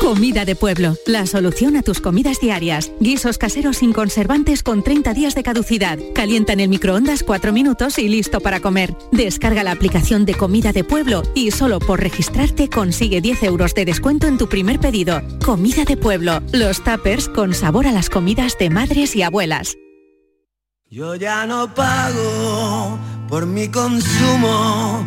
[0.00, 2.92] Comida de pueblo, la solución a tus comidas diarias.
[3.00, 5.98] Guisos caseros sin conservantes con 30 días de caducidad.
[6.14, 8.94] Calienta en el microondas 4 minutos y listo para comer.
[9.12, 13.84] Descarga la aplicación de Comida de Pueblo y solo por registrarte consigue 10 euros de
[13.84, 15.20] descuento en tu primer pedido.
[15.44, 19.76] Comida de Pueblo, los tuppers con sabor a las comidas de madres y abuelas.
[20.90, 22.98] Yo ya no pago
[23.28, 25.06] por mi consumo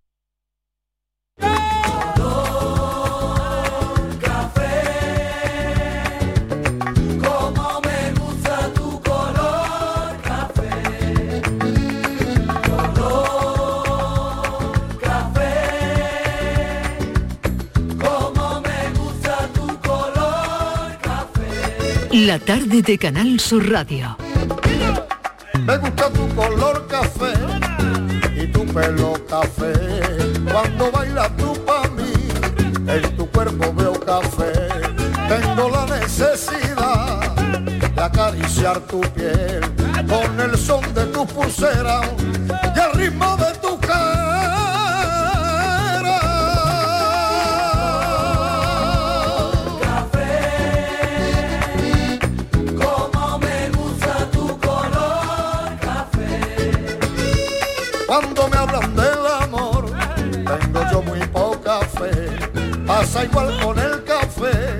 [22.27, 24.15] La tarde de Canal Sur Radio.
[25.65, 27.33] Me gusta tu color café
[28.35, 29.73] y tu pelo café.
[30.51, 32.13] Cuando bailas tú para mí,
[32.87, 34.51] en tu cuerpo veo café.
[35.29, 37.35] Tengo la necesidad
[37.95, 39.61] de acariciar tu piel
[40.07, 42.01] con el son de tu pulsera
[42.75, 43.40] y el ritmo de
[63.21, 64.79] Pasa igual con el café.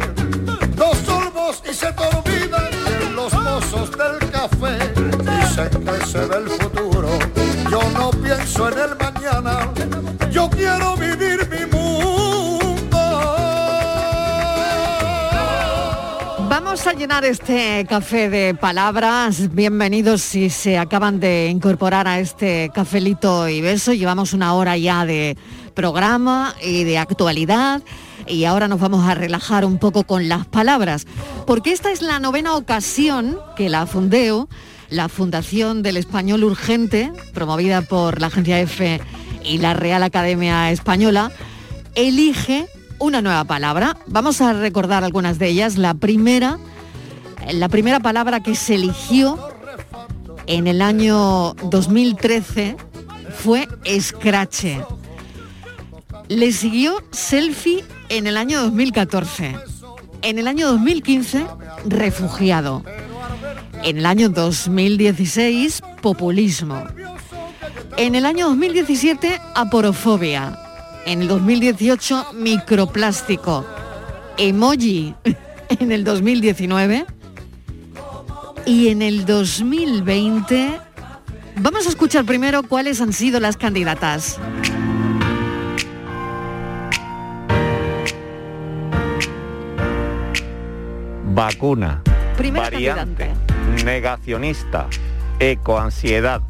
[0.76, 4.78] Dos sorbos y se te de los mozos del café.
[4.96, 7.10] Dicen que se ve el futuro.
[7.70, 9.72] Yo no pienso en el mañana.
[10.32, 12.98] Yo quiero vivir mi mundo.
[16.50, 19.54] Vamos a llenar este café de palabras.
[19.54, 23.94] Bienvenidos si se acaban de incorporar a este cafelito y beso.
[23.94, 25.38] Llevamos una hora ya de
[25.76, 27.84] programa y de actualidad
[28.32, 31.06] y ahora nos vamos a relajar un poco con las palabras,
[31.46, 34.48] porque esta es la novena ocasión que la Fundeo,
[34.90, 39.02] la Fundación del Español Urgente, promovida por la Agencia EFE
[39.44, 41.32] y la Real Academia Española,
[41.96, 42.68] elige
[43.00, 43.98] una nueva palabra.
[44.08, 45.78] Vamos a recordar algunas de ellas.
[45.78, 46.58] La primera,
[47.52, 49.38] la primera palabra que se eligió
[50.48, 52.78] en el año 2013
[53.34, 54.82] fue escrache.
[56.32, 59.54] Le siguió selfie en el año 2014.
[60.22, 61.46] En el año 2015,
[61.86, 62.86] refugiado.
[63.84, 66.86] En el año 2016, populismo.
[67.98, 70.58] En el año 2017, aporofobia.
[71.06, 73.66] En el 2018, microplástico.
[74.38, 75.14] Emoji
[75.82, 77.08] en el 2019.
[78.66, 80.80] Y en el 2020,
[81.58, 84.40] vamos a escuchar primero cuáles han sido las candidatas.
[91.42, 92.04] Vacuna.
[92.38, 93.32] Primera variante.
[93.84, 94.86] Negacionista.
[95.40, 96.44] Ecoansiedad.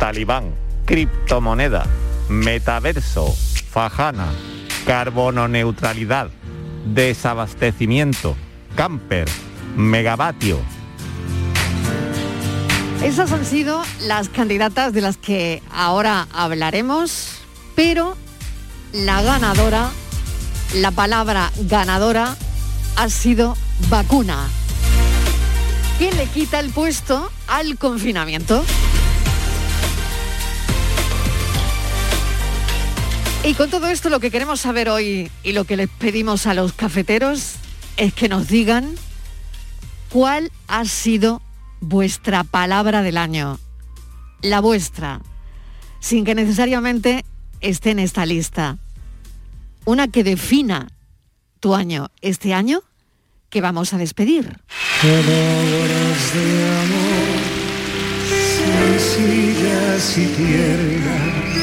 [0.00, 0.52] Talibán.
[0.86, 1.86] Criptomoneda.
[2.28, 3.32] Metaverso.
[3.70, 4.26] Fajana.
[4.86, 6.30] Carbono neutralidad.
[6.84, 8.34] Desabastecimiento.
[8.74, 9.28] Camper.
[9.76, 10.58] Megavatio.
[13.04, 17.38] Esas han sido las candidatas de las que ahora hablaremos,
[17.76, 18.16] pero
[18.92, 19.90] la ganadora,
[20.74, 22.36] la palabra ganadora
[22.96, 23.56] ha sido
[23.88, 24.48] vacuna,
[25.98, 28.64] que le quita el puesto al confinamiento.
[33.44, 36.54] Y con todo esto lo que queremos saber hoy y lo que les pedimos a
[36.54, 37.56] los cafeteros
[37.96, 38.94] es que nos digan
[40.08, 41.42] cuál ha sido
[41.80, 43.58] vuestra palabra del año,
[44.40, 45.20] la vuestra,
[46.00, 47.24] sin que necesariamente
[47.60, 48.78] esté en esta lista.
[49.84, 50.88] Una que defina
[51.60, 52.82] tu año, este año
[53.54, 54.58] que vamos a despedir.
[55.00, 56.46] Palabras de
[56.82, 57.38] amor,
[58.58, 61.62] sencillas y tiernas,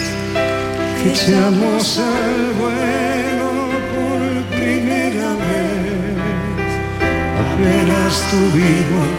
[0.97, 3.51] que echamos al vuelo
[3.91, 4.19] por
[4.57, 6.17] primera vez.
[7.43, 9.11] Apenas tuvimos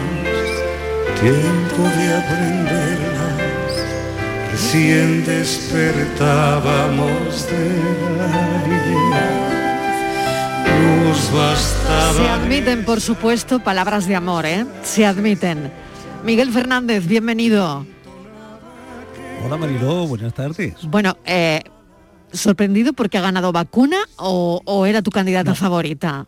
[1.21, 3.73] tiempo de aprenderlas,
[4.51, 7.65] recién despertábamos de
[8.17, 8.33] la
[8.65, 9.42] vida
[11.13, 12.13] nos bastaba.
[12.13, 14.65] Se admiten, por supuesto, palabras de amor, ¿eh?
[14.81, 15.71] Se admiten.
[16.25, 17.85] Miguel Fernández, bienvenido.
[19.45, 20.73] Hola Mariló, buenas tardes.
[20.81, 21.61] Bueno, eh,
[22.31, 26.25] ¿sorprendido porque ha ganado vacuna o, o era tu candidata favorita?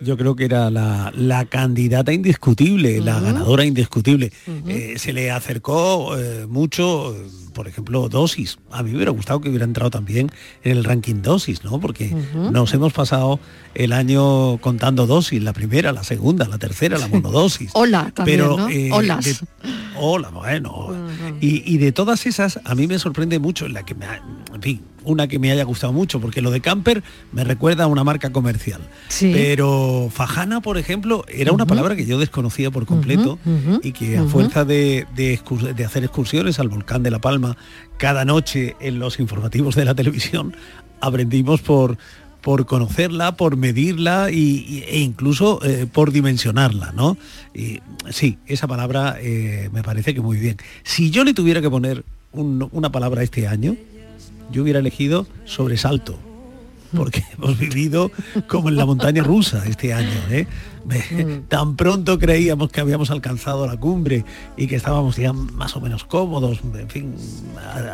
[0.00, 4.32] Yo creo que era la, la candidata indiscutible, la ganadora indiscutible.
[4.68, 7.14] Eh, se le acercó eh, mucho,
[7.60, 8.56] por ejemplo, dosis.
[8.72, 10.30] A mí me hubiera gustado que hubiera entrado también
[10.64, 11.78] en el ranking dosis, ¿no?
[11.78, 12.08] Porque
[12.50, 13.38] nos hemos pasado
[13.74, 17.70] el año contando dosis, la primera, la segunda, la tercera, la monodosis.
[17.74, 18.68] Hola, también, Pero, ¿no?
[18.70, 19.24] eh, Olas.
[19.26, 19.36] de-
[19.98, 20.88] hola, bueno.
[21.42, 24.22] y, y de todas esas, a mí me sorprende mucho la que me ha-
[24.54, 27.02] en fin, una que me haya gustado mucho, porque lo de Camper
[27.32, 28.80] me recuerda a una marca comercial.
[29.08, 29.30] Sí.
[29.34, 33.38] Pero Fajana, por ejemplo, era una palabra que yo desconocía por completo
[33.82, 37.49] y que a fuerza de, de excurs- de hacer excursiones al volcán de La Palma
[37.98, 40.54] cada noche en los informativos de la televisión,
[41.00, 41.96] aprendimos por
[42.40, 47.18] por conocerla, por medirla y- e incluso eh, por dimensionarla, ¿no?
[47.54, 50.56] Y sí, esa palabra eh, me parece que muy bien.
[50.82, 52.02] Si yo le tuviera que poner
[52.32, 53.76] un- una palabra este año,
[54.50, 56.18] yo hubiera elegido sobresalto,
[56.96, 58.10] porque hemos vivido
[58.48, 60.08] como en la montaña rusa este año.
[60.30, 60.46] ¿eh?
[60.86, 64.24] Me- Tan pronto creíamos que habíamos alcanzado la cumbre
[64.56, 67.14] y que estábamos ya más o menos cómodos, en fin,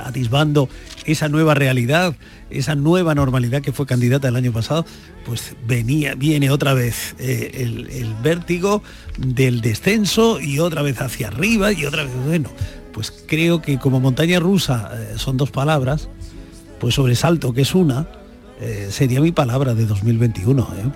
[0.05, 0.69] atisbando
[1.05, 2.15] esa nueva realidad,
[2.51, 4.85] esa nueva normalidad que fue candidata el año pasado,
[5.25, 8.83] pues venía, viene otra vez eh, el, el vértigo
[9.19, 12.51] del descenso y otra vez hacia arriba y otra vez, bueno,
[12.93, 16.09] pues creo que como montaña rusa eh, son dos palabras,
[16.81, 18.07] pues sobresalto, que es una,
[18.61, 20.63] eh, sería mi palabra de 2021.
[20.79, 20.91] ¿eh?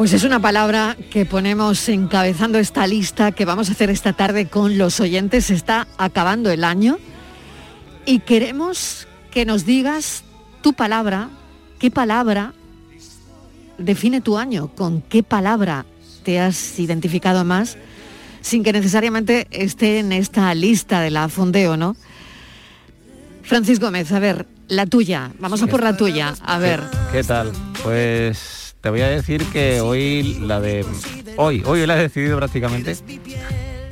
[0.00, 4.46] Pues es una palabra que ponemos encabezando esta lista que vamos a hacer esta tarde
[4.46, 5.44] con los oyentes.
[5.44, 6.96] Se Está acabando el año
[8.06, 10.24] y queremos que nos digas
[10.62, 11.28] tu palabra,
[11.78, 12.54] qué palabra
[13.76, 15.84] define tu año, con qué palabra
[16.22, 17.76] te has identificado más,
[18.40, 21.94] sin que necesariamente esté en esta lista de la Fondeo, ¿no?
[23.42, 26.80] Francis Gómez, a ver, la tuya, vamos a por la tuya, a ver.
[27.12, 27.52] ¿Qué tal?
[27.82, 30.84] Pues te voy a decir que hoy la de
[31.36, 32.96] hoy, hoy la he decidido prácticamente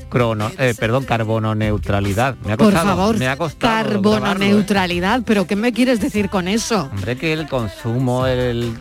[0.09, 2.37] crono, eh, perdón, carbono neutralidad.
[2.45, 4.49] Me ha Por costado, favor, me ha costado carbono grabarlo, ¿eh?
[4.49, 6.89] neutralidad, pero ¿qué me quieres decir con eso?
[6.93, 8.73] Hombre, que el consumo, el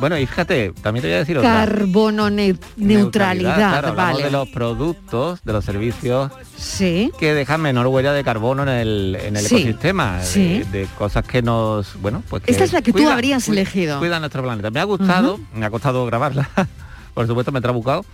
[0.00, 1.52] bueno, y fíjate, también te voy a decir otra.
[1.66, 4.24] Carbono ne- neutralidad, claro, hablamos vale.
[4.24, 7.10] de los productos, de los servicios Sí.
[7.18, 10.62] que dejan menor huella de carbono en el, en el Sí, ecosistema, de- sí.
[10.72, 13.98] De, cosas que nos, bueno, pues que Esta es la que tú habrías elegido.
[13.98, 14.70] Cuidan nuestro planeta.
[14.70, 16.48] Me ha gustado, me ha costado grabarla.
[17.14, 18.04] Por supuesto me he trabucado.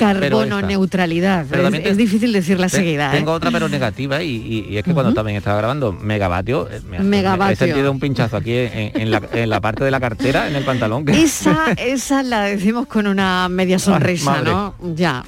[0.00, 1.46] Carbono neutralidad.
[1.74, 3.12] Es, difícil decirla Te- seguida.
[3.12, 3.16] ¿eh?
[3.18, 6.80] Tengo otra pero negativa y, y- y es que cuando también estaba grabando megavatio, eh,
[6.88, 7.52] me Megavatio.
[7.52, 10.56] he sentido un pinchazo aquí en, en la, en la parte de la cartera, en
[10.56, 11.04] el pantalón.
[11.04, 14.50] que- Esa, esa la decimos con una media sonrisa, madre.
[14.50, 14.74] ¿no?
[14.94, 15.24] Ya.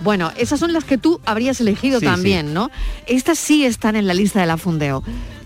[0.00, 2.70] Bueno, esas son las que tú habrías elegido Sí, también, ¿no?
[3.06, 5.02] Estas sí están en la lista de la Fundeo.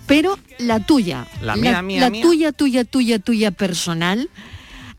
[0.06, 2.23] Pero la tuya, La mía, mía, la mía.
[2.23, 4.29] tuya, tuya, tuya, tuya personal,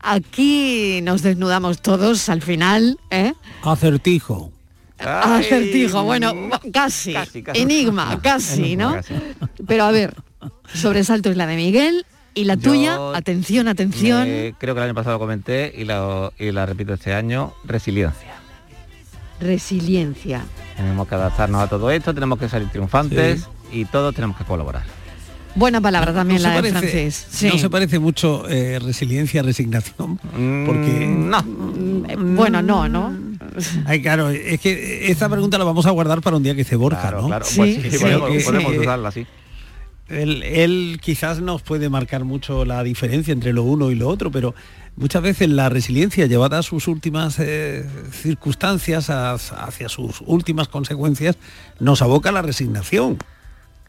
[0.02, 3.34] aquí nos desnudamos todos al final, ¿eh?
[3.62, 4.52] Acertijo.
[4.98, 6.34] Ay, Acertijo, bueno,
[6.72, 7.60] casi, casi, casi.
[7.60, 8.94] enigma, casi, Enigma, ¿no?
[8.96, 9.14] casi.
[9.66, 10.14] Pero a ver,
[10.74, 12.04] sobresalto es la de Miguel
[12.34, 14.24] y la Yo tuya, atención, atención.
[14.28, 17.54] Eh, creo que el año pasado lo comenté y la, y la repito este año,
[17.64, 18.34] resiliencia.
[19.40, 20.42] Resiliencia.
[20.76, 24.82] Tenemos que adaptarnos a todo esto, tenemos que salir triunfantes y todos tenemos que colaborar.
[25.54, 27.26] Buena palabra también No la se de parece- Francis.
[27.30, 27.48] Sí.
[27.48, 31.06] No se parece mucho eh, resiliencia, resignación, porque...
[31.06, 31.38] No.
[32.08, 33.16] Eh, Bueno, no, ¿no?
[33.84, 37.00] Ay, claro, es que esta pregunta la vamos a guardar para un día que Borja,
[37.00, 37.26] Claro, ¿no?
[37.28, 37.46] claro.
[37.56, 39.26] Pues sí, podemos, creo que- podemos usarla así.
[40.08, 44.30] Él, él quizás nos puede marcar mucho la diferencia entre lo uno y lo otro,
[44.32, 44.54] pero
[44.96, 51.36] muchas veces la resiliencia llevada a sus últimas eh, circunstancias, a- hacia sus últimas consecuencias,
[51.78, 53.18] nos aboca a la resignación.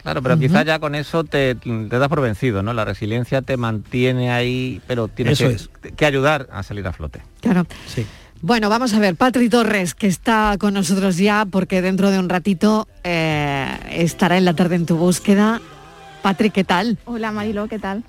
[0.01, 2.73] Claro, pero quizás ya con eso te, te das por vencido, ¿no?
[2.73, 5.93] La resiliencia te mantiene ahí, pero tienes Eso que, es.
[5.95, 7.21] que ayudar a salir a flote.
[7.41, 7.65] Claro.
[7.87, 8.05] Sí.
[8.41, 12.27] Bueno, vamos a ver, Patri Torres, que está con nosotros ya, porque dentro de un
[12.29, 15.61] ratito eh, estará en la tarde en tu búsqueda.
[16.23, 16.97] Patri, ¿qué tal?
[17.05, 18.03] Hola Marilo, ¿qué tal?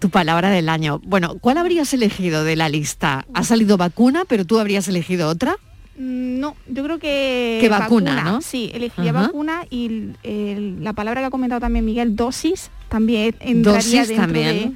[0.00, 1.00] Tu palabra del año.
[1.04, 3.24] Bueno, ¿cuál habrías elegido de la lista?
[3.32, 5.56] Ha salido vacuna, pero tú habrías elegido otra.
[5.96, 7.58] Mm, No, yo creo que...
[7.60, 8.40] Que vacuna, ¿no?
[8.40, 9.22] Sí, elegiría Ajá.
[9.22, 14.16] vacuna y el- la palabra que ha comentado también Miguel, dosis, también entraría Dosis dentro
[14.24, 14.74] también.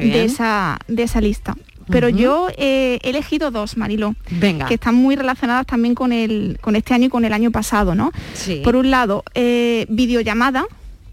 [0.00, 1.56] de, esa, de esa lista.
[1.90, 4.66] pero yo eh, he elegido dos, Marilo, Venga.
[4.66, 7.94] que están muy relacionadas también con, el, con este año y con el año pasado,
[7.94, 8.12] ¿no?
[8.34, 8.60] Sí.
[8.64, 10.64] Por un lado, eh, videollamada,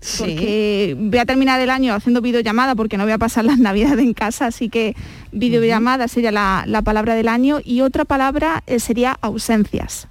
[0.01, 0.23] Sí.
[0.23, 3.99] porque voy a terminar el año haciendo videollamada porque no voy a pasar las navidades
[3.99, 4.95] en casa, así que
[5.33, 10.07] videollamada sería la, la palabra del año y otra palabra eh, sería ausencias.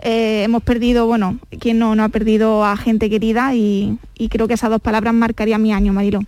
[0.00, 3.54] Eh, hemos perdido, bueno, ¿quién no, no ha perdido a gente querida?
[3.54, 6.20] Y, y creo que esas dos palabras marcarían mi año, Marilo.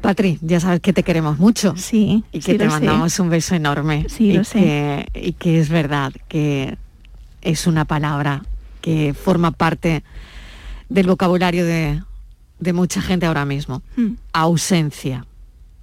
[0.00, 1.74] Patri, ya sabes que te queremos mucho.
[1.76, 2.24] Sí.
[2.30, 2.70] Y que sí te sé.
[2.70, 4.06] mandamos un beso enorme.
[4.08, 5.06] Sí, y lo sé.
[5.14, 6.76] Y que es verdad que
[7.40, 8.42] es una palabra
[8.84, 10.04] que forma parte
[10.90, 12.02] del vocabulario de,
[12.58, 13.82] de mucha gente ahora mismo.
[13.96, 14.16] Mm.
[14.34, 15.24] Ausencia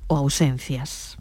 [0.06, 1.18] o ausencias.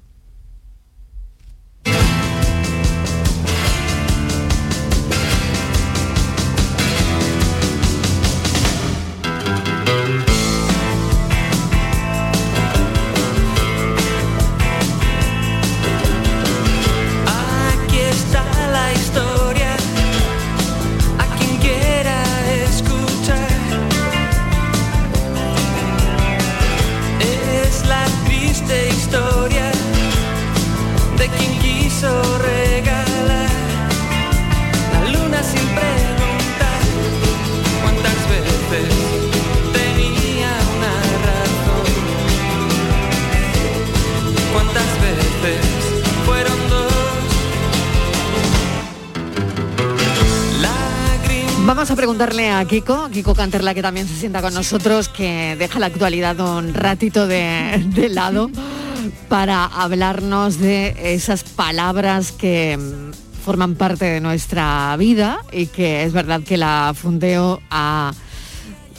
[51.71, 55.79] Vamos a preguntarle a Kiko, Kiko Canterla, que también se sienta con nosotros, que deja
[55.79, 58.51] la actualidad un ratito de, lado
[59.29, 63.13] para hablarnos de esas palabras que mm,
[63.45, 68.15] forman parte de nuestra vida y que es verdad que la Fundeo ha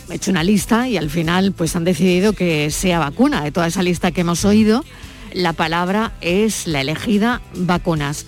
[0.09, 3.43] hecho una lista y al final pues han decidido que sea vacuna.
[3.43, 4.85] De toda esa lista que hemos oído,
[5.33, 8.25] la palabra es la elegida vacunas.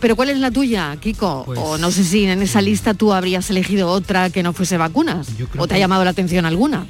[0.00, 1.42] Pero ¿cuál es la tuya, Kiko?
[1.44, 4.76] Pues- o no sé si en esa lista tú habrías elegido otra que no fuese
[4.78, 5.28] vacunas.
[5.58, 6.86] ¿O te ha llamado la atención alguna?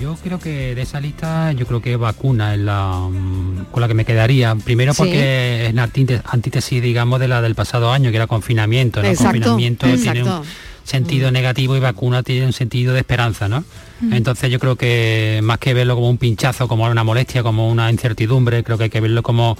[0.00, 3.88] Yo creo que de esa lista, yo creo que vacuna es la mm, con la
[3.88, 4.54] que me quedaría.
[4.54, 4.98] Primero Sí.
[5.02, 5.88] porque es la
[6.24, 9.02] antítesis, digamos, de la del pasado año, que era confinamiento.
[9.02, 9.08] ¿no?
[9.08, 10.42] Exacto, confinamiento tiene un
[10.84, 13.64] sentido negativo y vacuna tiene un sentido de esperanza, ¿no?
[14.00, 14.12] Mm.
[14.14, 17.90] Entonces yo creo que más que verlo como un pinchazo, como una molestia, como una
[17.90, 19.56] incertidumbre, creo que hay que verlo como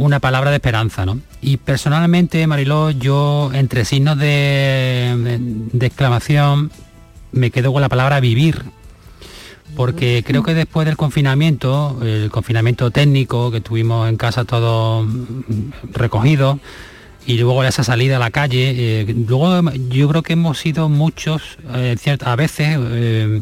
[0.00, 1.20] una palabra de esperanza, ¿no?
[1.42, 5.38] Y personalmente, Mariló, yo entre signos de,
[5.72, 6.70] de exclamación
[7.32, 8.62] me quedo con la palabra vivir,
[9.76, 15.06] porque creo que después del confinamiento, el confinamiento técnico que tuvimos en casa todos
[15.92, 16.58] recogidos,
[17.34, 21.42] y luego esa salida a la calle, eh, luego yo creo que hemos sido muchos,
[21.74, 23.40] eh, a veces eh,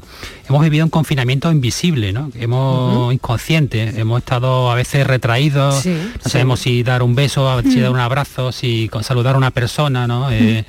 [0.48, 2.30] hemos vivido un confinamiento invisible, ¿no?
[2.34, 6.30] Hemos inconsciente, hemos estado a veces retraídos, Sí, no sí.
[6.30, 7.80] sabemos si dar un beso, si Mm.
[7.82, 10.30] dar un abrazo, si saludar a una persona, ¿no?
[10.30, 10.64] Eh,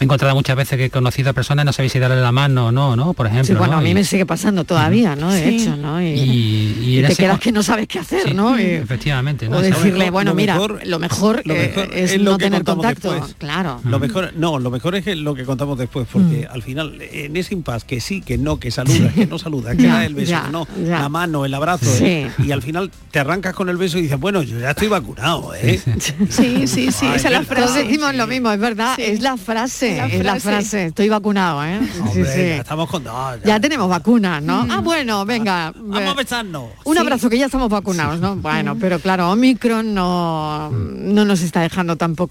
[0.00, 2.20] Me he encontrado muchas veces que he conocido a personas y no sabéis si darle
[2.20, 3.14] la mano o no, ¿no?
[3.14, 3.46] Por ejemplo.
[3.46, 3.78] Sí, bueno, ¿no?
[3.78, 5.32] a mí Y- me sigue pasando todavía, ¿no?
[5.32, 6.00] De hecho, ¿no?
[6.00, 8.56] Y, y- te quedas que no sabes qué hacer, ¿no?
[8.56, 9.48] Efectivamente.
[9.48, 9.56] ¿no?
[9.56, 12.47] o decirle, bueno, lo mira, mejor- lo mejor, lo mejor es, es lo no que
[12.50, 13.12] tener contamos contacto.
[13.12, 13.34] después.
[13.38, 13.80] Claro.
[13.84, 16.54] Lo mejor, no, lo mejor es que lo que contamos después, porque Mm.
[16.54, 19.82] al final, en ese impasse, que sí, que no, que saluda, que no saluda, que
[19.84, 21.00] Ya, da el beso, ya, que no, ya.
[21.00, 22.04] la mano, el abrazo, Sí.
[22.04, 22.30] ¿eh?
[22.38, 25.52] y al final te arrancas con el beso y dices, bueno, yo ya estoy vacunado,
[25.54, 25.80] ¿eh?
[26.28, 27.56] Sí, sí, sí, Ay, esa es la verdad.
[27.56, 27.84] Todos frase.
[27.84, 30.48] decimos lo mismo, es verdad, es la frase, Es la es la frase.
[30.48, 30.86] frase.
[30.86, 31.78] Estoy vacunado, ¿eh?
[32.00, 32.40] Hombre, sí.
[32.40, 33.04] ya estamos con...
[33.04, 33.42] no, ya.
[33.44, 34.66] Ya tenemos vacunas, ¿no?
[34.70, 35.72] Ah, bueno, venga.
[35.76, 36.64] Vamos a besarnos.
[36.84, 37.00] Un Sí.
[37.00, 38.36] abrazo, que ya estamos vacunados, ¿no?
[38.36, 42.27] Bueno, pero claro, Omicron no, no nos está dejando tampoco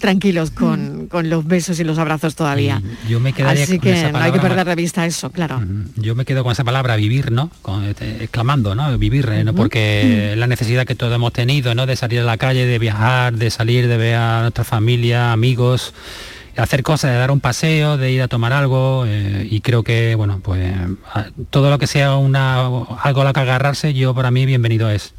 [0.00, 2.82] tranquilos con, con los besos y los abrazos todavía.
[3.08, 5.30] Yo me quedaría Así con que esa no hay que palabra, perder de vista eso,
[5.30, 5.62] claro.
[5.96, 7.50] Yo me quedo con esa palabra vivir, ¿no?
[7.62, 8.96] Con, este, exclamando, ¿no?
[8.98, 9.44] Vivir, ¿eh?
[9.44, 9.54] ¿no?
[9.54, 11.86] Porque la necesidad que todos hemos tenido, ¿no?
[11.86, 15.92] De salir a la calle, de viajar, de salir, de ver a nuestra familia, amigos,
[16.56, 19.04] de hacer cosas, de dar un paseo, de ir a tomar algo.
[19.06, 20.72] eh, y creo que, bueno, pues
[21.50, 25.12] todo lo que sea una algo a lo que agarrarse, yo para mí bienvenido es.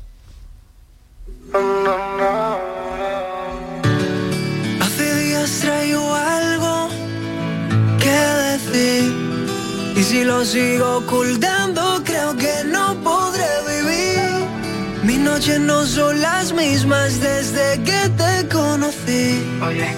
[10.11, 14.19] Si lo sigo ocultando creo que no podré vivir.
[15.03, 19.41] Mis noches no son las mismas desde que te conocí.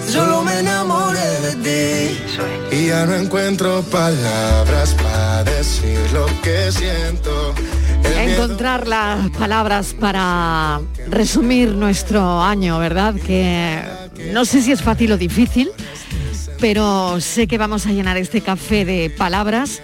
[0.06, 2.76] Solo me enamoré de ti.
[2.76, 7.52] Y ya no encuentro palabras para decir lo que siento.
[8.16, 13.16] Encontrar las palabras para resumir nuestro año, ¿verdad?
[13.16, 13.82] Que
[14.32, 15.72] no sé si es fácil o difícil,
[16.60, 19.82] pero sé que vamos a llenar este café de palabras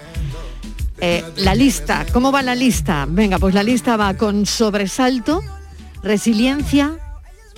[1.03, 3.07] Eh, la lista, ¿cómo va la lista?
[3.09, 5.41] Venga, pues la lista va con sobresalto,
[6.03, 6.91] resiliencia,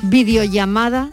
[0.04, 1.10] videollamada,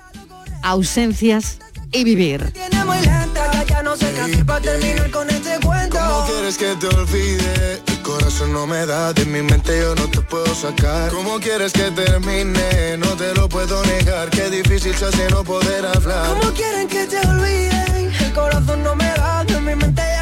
[0.62, 1.58] ausencias
[1.90, 2.52] y vivir.
[2.52, 5.98] Tiene muy lenta, que ya no sé qué hacer para terminar con este cuento.
[5.98, 7.82] ¿Cómo quieres que te olvide?
[7.88, 11.10] El corazón no me da, de mi mente yo no te puedo sacar.
[11.10, 12.96] ¿Cómo quieres que termine?
[12.96, 16.28] No te lo puedo negar, qué difícil se hace no poder hablar.
[16.28, 18.12] ¿Cómo quieren que te olviden?
[18.20, 20.19] El corazón no me da, de mi mente puedo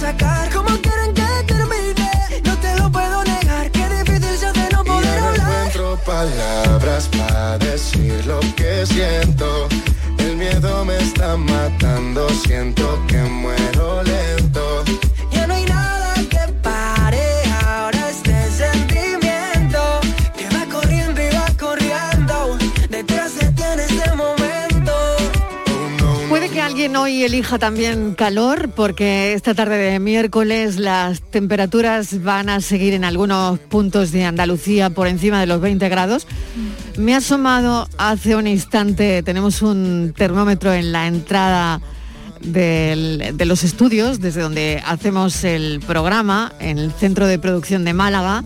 [0.00, 0.50] sacar.
[0.50, 2.10] ¿Cómo quieren que termine?
[2.44, 5.50] No te lo puedo negar, qué difícil se hace no Y poder ya no hablar.
[5.50, 9.68] encuentro palabras para decir lo que siento.
[10.18, 14.84] El miedo me está matando, siento que muero lento.
[26.80, 32.94] Alguien hoy elija también calor porque esta tarde de miércoles las temperaturas van a seguir
[32.94, 36.26] en algunos puntos de Andalucía por encima de los 20 grados.
[36.96, 41.82] Me ha asomado hace un instante, tenemos un termómetro en la entrada
[42.40, 47.92] del- de los estudios, desde donde hacemos el programa, en el centro de producción de
[47.92, 48.42] Málaga,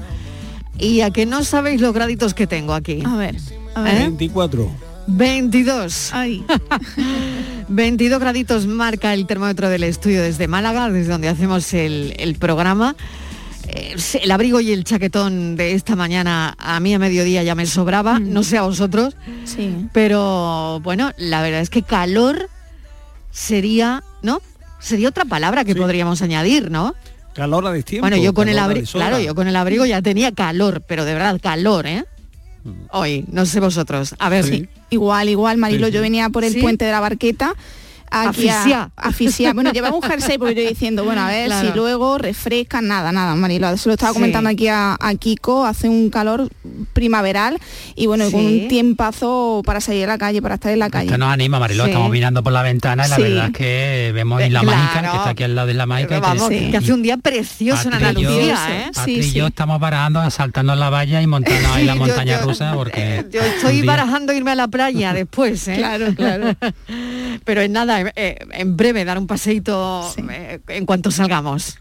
[0.77, 3.01] y a que no sabéis los graditos que tengo aquí.
[3.07, 3.37] A ver,
[3.77, 3.95] a ver.
[3.95, 4.69] 24.
[5.07, 6.13] 22.
[7.69, 12.97] 22 graditos marca el termómetro del estudio desde Málaga, desde donde hacemos el, el programa.
[13.69, 17.67] Eh, el abrigo y el chaquetón de esta mañana a mí a mediodía ya me
[17.67, 19.87] sobraba, no sé a vosotros, Sí.
[19.93, 22.51] pero bueno, la verdad es que calor
[23.31, 24.43] sería, ¿no?
[24.81, 26.95] Sería otra palabra que podríamos añadir, ¿no?
[27.35, 28.03] Calor a destiempo.
[28.07, 31.15] Bueno, yo con el abrigo, claro, yo con el abrigo ya tenía calor, pero de
[31.15, 32.05] verdad calor, ¿eh?
[32.91, 34.15] Hoy, no sé vosotros.
[34.19, 34.69] A ver, Sí.
[34.91, 35.97] Igual, igual, Marilo, Sí, sí.
[35.97, 36.61] yo venía por el ¿Sí?
[36.61, 37.55] puente de la barqueta.
[38.15, 38.91] Aquí a- Asfixia.
[38.97, 39.53] asfixia.
[39.55, 41.69] Bueno, llevaba un jersey porque yo diciendo, bueno, a ver Claro.
[41.71, 43.77] si luego refresca, nada, nada, Marilo.
[43.77, 44.15] Se lo estaba Sí.
[44.19, 46.49] comentando aquí a, a Kiko, hace un calor
[46.93, 47.59] primaveral
[47.97, 51.07] y bueno, con un tiempazo para salir a la calle, para estar en la calle.
[51.07, 51.91] Esto nos anima, Mariló, Sí.
[51.91, 53.23] estamos mirando por la ventana y la Sí.
[53.23, 54.77] verdad es que vemos Isla claro.
[54.79, 57.89] Mágica, que está aquí al lado de Isla y te- que hace un día precioso
[57.89, 58.91] en Andalucía, ¿eh?
[58.95, 62.47] Patri y yo estamos parando, saltando en la valla y montando ahí la montaña yo-
[62.47, 65.77] rusa porque Yo estoy día- barajando irme a la playa después, ¿eh?
[65.77, 66.55] Claro, claro.
[67.45, 71.77] Pero en nada, eh, en breve dar un paseíto eh, en cuanto salgamos.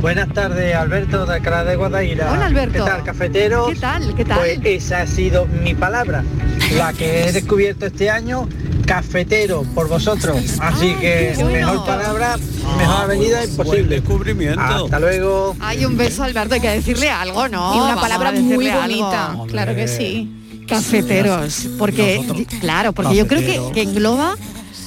[0.00, 2.30] Buenas tardes, Alberto de Alcalá de Guadaira.
[2.30, 2.84] Hola, Alberto.
[2.84, 3.68] ¿Qué tal, cafeteros?
[3.72, 4.14] ¿Qué tal?
[4.14, 4.38] ¿Qué tal?
[4.38, 6.22] Pues esa ha sido mi palabra,
[6.76, 8.46] la que he descubierto este año,
[8.86, 10.36] cafetero, por vosotros.
[10.60, 11.52] Así que bueno.
[11.52, 12.36] mejor palabra,
[12.76, 13.96] mejor avenida imposible.
[14.00, 14.60] descubrimiento.
[14.60, 15.56] Hasta luego.
[15.60, 17.74] Hay un beso, Alberto, hay que decirle algo, ¿no?
[17.74, 18.82] Y una Vamos palabra muy algo.
[18.82, 20.30] bonita, claro que sí.
[20.66, 22.20] Cafeteros, porque,
[22.60, 24.36] claro, porque yo creo que, que engloba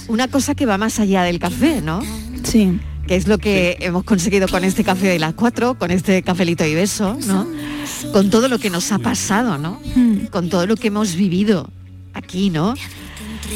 [0.07, 2.01] una cosa que va más allá del café, ¿no?
[2.43, 2.79] Sí.
[3.07, 6.65] Que es lo que hemos conseguido con este café de las cuatro, con este cafelito
[6.65, 7.47] y beso, ¿no?
[8.11, 9.79] Con todo lo que nos ha pasado, ¿no?
[9.95, 10.25] Hmm.
[10.27, 11.69] Con todo lo que hemos vivido
[12.13, 12.73] aquí, ¿no?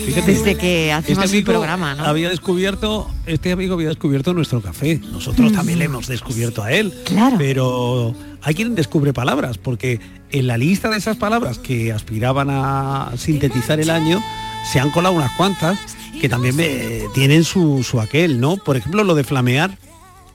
[0.06, 2.04] Fíjate, Desde que hacemos este el programa, ¿no?
[2.06, 5.00] Había descubierto, este amigo había descubierto nuestro café.
[5.12, 5.56] Nosotros Mm.
[5.56, 6.94] también le hemos descubierto a él.
[7.06, 7.36] Claro.
[7.38, 10.00] Pero hay quien descubre palabras, porque
[10.32, 14.22] en la lista de esas palabras que aspiraban a sintetizar el año,
[14.72, 15.78] se han colado unas cuantas
[16.20, 16.56] que también
[17.14, 18.58] tienen su, su aquel, ¿no?
[18.58, 19.78] Por ejemplo, lo de flamear.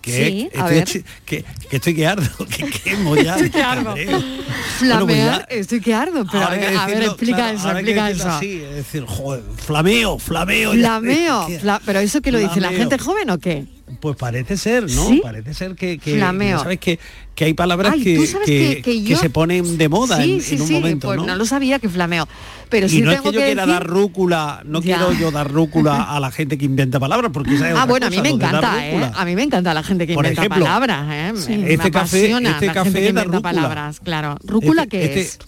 [0.07, 3.35] Que, Sí, a estoy, que, que estoy que ardo, que quemo ya.
[3.35, 3.93] Estoy que ardo.
[3.93, 7.37] Bueno, pues Flamear, ya- estoy que ardo, pero a ver, que a ver, decirlo, explica
[7.37, 8.37] claro, eso, explica decirlo eso.
[8.39, 10.73] así, es decir, joder, flameo, flameo.
[10.75, 13.65] Flameo, fla- pero eso que lo dice la gente joven o qué?
[14.01, 15.09] Pues parece ser, ¿no?
[15.09, 15.21] ¿Sí?
[15.23, 16.99] Parece ser que, que sabes que,
[17.35, 20.41] que hay palabras Ay, que, ¿tú sabes que, yo- se ponen de moda sí, en,
[20.43, 21.35] sí, en un momento, pues ¿no?
[21.37, 22.29] lo sabía que flameo.
[22.69, 24.97] Pero y sí no es tengo que yo quiera decir- dar rúcula, no Ya.
[24.99, 27.87] quiero yo dar rúcula a la gente que inventa palabras, porque esa es Ah, otra
[27.87, 29.11] bueno, a mí me encanta, ¿eh?
[29.15, 31.33] A mí me encanta la gente que Por inventa ejemplo, palabras, ¿eh?
[31.57, 33.43] Me- Este café- este la café gente que inventa rúcula.
[33.43, 34.37] palabras, claro.
[34.45, 35.39] ¿Rúcula Este- qué este- es?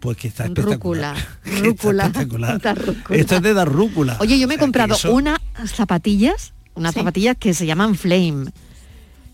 [0.00, 1.16] Pues que está espectacular.
[1.60, 2.06] Rúcula.
[2.06, 2.48] Está Rúcula.
[2.52, 3.02] espectacular.
[3.20, 4.16] Esto es de dar rúcula.
[4.20, 5.38] Oye, yo me he O sea, que comprado eso- unas
[5.74, 7.00] zapatillas, unas Sí.
[7.00, 8.46] zapatillas que se llaman Flame,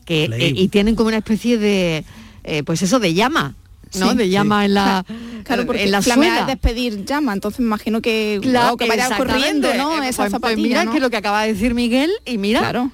[0.05, 0.45] que Flame.
[0.47, 2.05] eh, y tienen como una especie de,
[2.45, 3.55] eh, pues eso, de llama,
[3.99, 4.11] ¿no?
[4.11, 4.17] Sí.
[4.17, 5.05] de llama en la,
[5.45, 6.41] Claro, porque en la flamear suela.
[6.41, 10.03] es despedir llama, entonces me imagino que, Claro, wow, que vaya corriendo, ¿no?
[10.03, 10.93] Eh, Esa pues- pues zapatilla, mira ¿no?
[10.93, 12.91] que lo que acaba de decir Miguel y mira, Claro.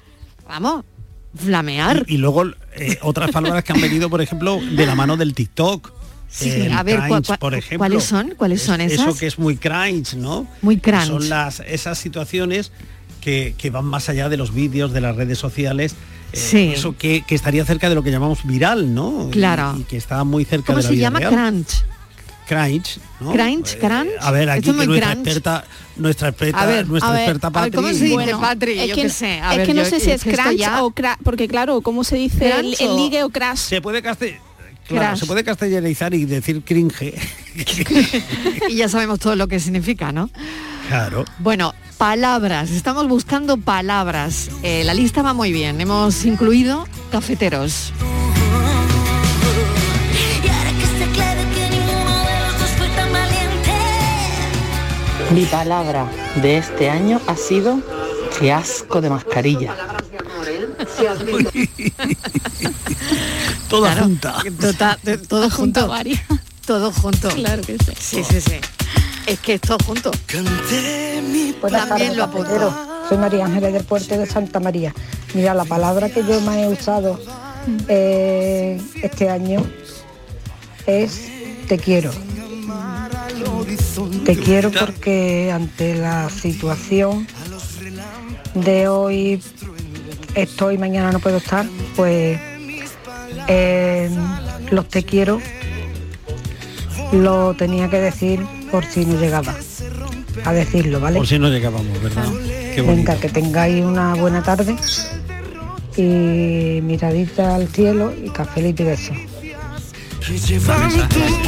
[0.47, 0.85] vamos,
[1.35, 2.05] flamear.
[2.07, 5.33] Y, y luego eh, otras palabras que han venido, por ejemplo, de la mano del
[5.33, 5.91] TikTok.
[6.29, 7.77] Sí, El a ver, cringe, ¿cuál- cuál- por ejemplo.
[7.79, 8.33] ¿cuáles son?
[8.37, 9.07] ¿Cuáles son Es- esas?
[9.07, 10.47] Eso que es muy cringe, ¿no?
[10.61, 11.07] Muy cringe.
[11.07, 12.71] Son las, esas situaciones
[13.21, 15.93] que, que van más allá de los vídeos, de las redes sociales.
[16.33, 16.71] eh, Sí.
[16.75, 19.27] Eso que, que estaría cerca de lo que llamamos viral, ¿no?
[19.27, 19.75] Y- Claro.
[19.79, 21.19] Y, que está muy cerca ¿Cómo de la se vida llama?
[21.19, 21.31] real.
[21.33, 21.85] Crunch.
[22.47, 23.31] Crunch, ¿no?
[23.31, 24.09] Crunch, crunch.
[24.19, 25.27] A ver, aquí es que nuestra crunch.
[25.27, 25.63] experta,
[25.95, 27.71] nuestra experta, A ver, nuestra a ver, experta A ver, Patri.
[27.75, 28.79] ¿cómo se dice, Bueno, Patri?
[28.79, 29.39] es Yo que, qué sé.
[29.39, 31.47] A es ver, que no yo- sé si es que crunch ya- o cra porque
[31.47, 33.57] claro, ¿cómo se dice el, Crunch el ligue o crash?
[33.59, 34.39] Se puede caste-
[34.87, 35.19] claro, Crash.
[35.19, 37.13] se puede castellanizar y decir cringe.
[38.69, 40.29] y ya sabemos todo lo que significa, ¿no?
[40.89, 41.23] claro.
[41.39, 41.73] Bueno,
[42.05, 42.71] palabras.
[42.71, 44.49] Estamos buscando palabras.
[44.63, 45.79] Eh, la lista va muy bien.
[45.79, 47.93] Hemos incluido cafeteros.
[55.33, 56.07] Mi palabra
[56.41, 57.79] de este año ha sido
[58.39, 59.73] qué asco de mascarilla.
[63.69, 64.43] Toda Claro, junta.
[64.59, 64.97] tota-
[65.29, 65.89] todo junto.
[66.65, 67.29] Todo junto.
[67.29, 67.93] Claro que sí.
[67.97, 68.55] Sí, sí, sí.
[69.31, 70.11] Es que es todo junto.
[71.61, 72.75] Buenas También tardes, lo apunto.
[73.07, 74.93] Soy María Ángeles del Puerto de Santa María.
[75.33, 77.17] Mira, la palabra que yo más he usado
[77.87, 79.65] eh, este año
[80.85, 81.29] es
[81.69, 82.11] te quiero.
[84.25, 87.25] Te quiero porque ante la situación
[88.53, 89.41] de hoy
[90.35, 91.65] estoy, mañana no puedo estar,
[91.95, 92.37] pues
[93.47, 94.09] eh,
[94.71, 95.39] los te quiero
[97.13, 99.55] lo tenía que decir por si no llegaba
[100.45, 101.17] a decirlo, ¿vale?
[101.17, 102.25] Por si no llegábamos, ¿verdad?
[102.73, 102.81] Qué.
[102.81, 104.75] Venga, que tengáis una buena tarde
[105.97, 109.13] y miradita al cielo y cafelito y beso.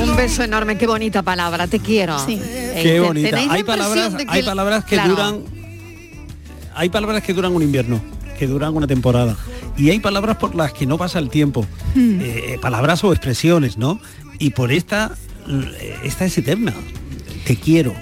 [0.01, 2.17] Un beso enorme, qué bonita palabra, te quiero.
[2.27, 3.29] Eh, Qué te- bonita.
[3.29, 5.43] ¿tenéis la Hay palabras, que hay palabras que claro, duran
[6.75, 8.01] hay palabras que duran un invierno,
[8.37, 9.37] que duran una temporada.
[9.77, 11.65] Y hay palabras por las que no pasa el tiempo.
[11.95, 12.19] Hmm.
[12.21, 13.99] Eh, palabras o expresiones, ¿no?
[14.39, 15.11] Y por esta,
[15.47, 16.73] eh, esta es eterna.
[17.45, 17.93] Te quiero.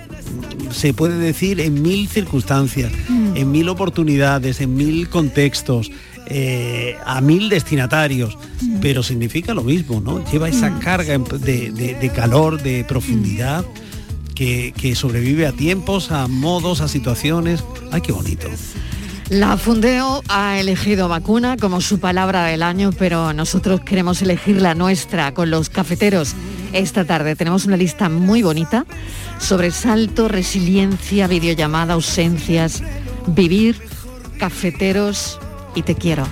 [0.72, 3.36] Se puede decir en mil circunstancias, Hmm.
[3.36, 5.92] en mil oportunidades, en mil contextos,
[6.28, 8.80] eh, a mil destinatarios, Hmm.
[8.82, 10.24] pero significa lo mismo, ¿no?
[10.32, 13.66] Lleva esa carga en- de, de- de calor, de profundidad,
[14.36, 17.64] que, que sobrevive a tiempos, a modos, a situaciones.
[17.92, 18.48] ¡Ay, qué bonito!
[19.32, 24.76] La Fundeo ha elegido vacuna como su palabra del año, pero nosotros queremos elegir la
[24.76, 26.36] nuestra con los cafeteros.
[26.74, 28.86] Esta tarde tenemos una lista muy bonita,
[29.40, 32.84] sobresalto, resiliencia, videollamada, ausencias,
[33.26, 33.82] vivir,
[34.38, 35.40] cafeteros
[35.76, 36.28] y te quiero.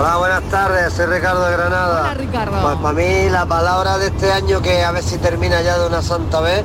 [0.00, 2.00] Hola, buenas tardes, soy Ricardo de Granada.
[2.00, 2.62] Hola, Ricardo.
[2.62, 5.86] Pues para mí la palabra de este año, que a ver si termina ya de
[5.88, 6.64] una santa vez,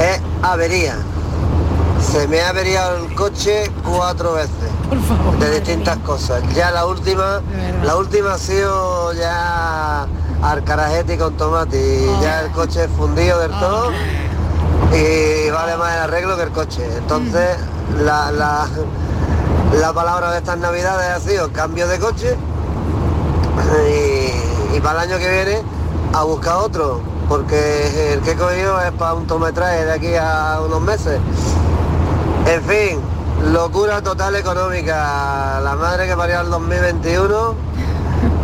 [0.00, 0.96] es avería.
[2.00, 4.70] Se me ha averiado el coche cuatro veces.
[5.38, 6.42] de distintas cosas.
[6.54, 7.42] Ya la última,
[7.84, 10.06] la última ha sido ya
[10.42, 12.06] arcarajete con tomate.
[12.06, 13.90] Y ya el coche es fundido del todo.
[14.94, 16.88] Y vale más el arreglo que el coche.
[16.96, 17.58] Entonces,
[18.02, 18.66] la, la,
[19.80, 22.36] la palabra de estas navidades ha sido cambio de coche.
[24.74, 25.62] Y, para el año que viene
[26.12, 27.00] a buscar otro.
[27.28, 31.20] Porque el que he cogido es para un tometraje de aquí a unos meses.
[32.46, 33.00] En fin,
[33.52, 35.60] locura total económica.
[35.60, 37.54] La madre que parió el 2021,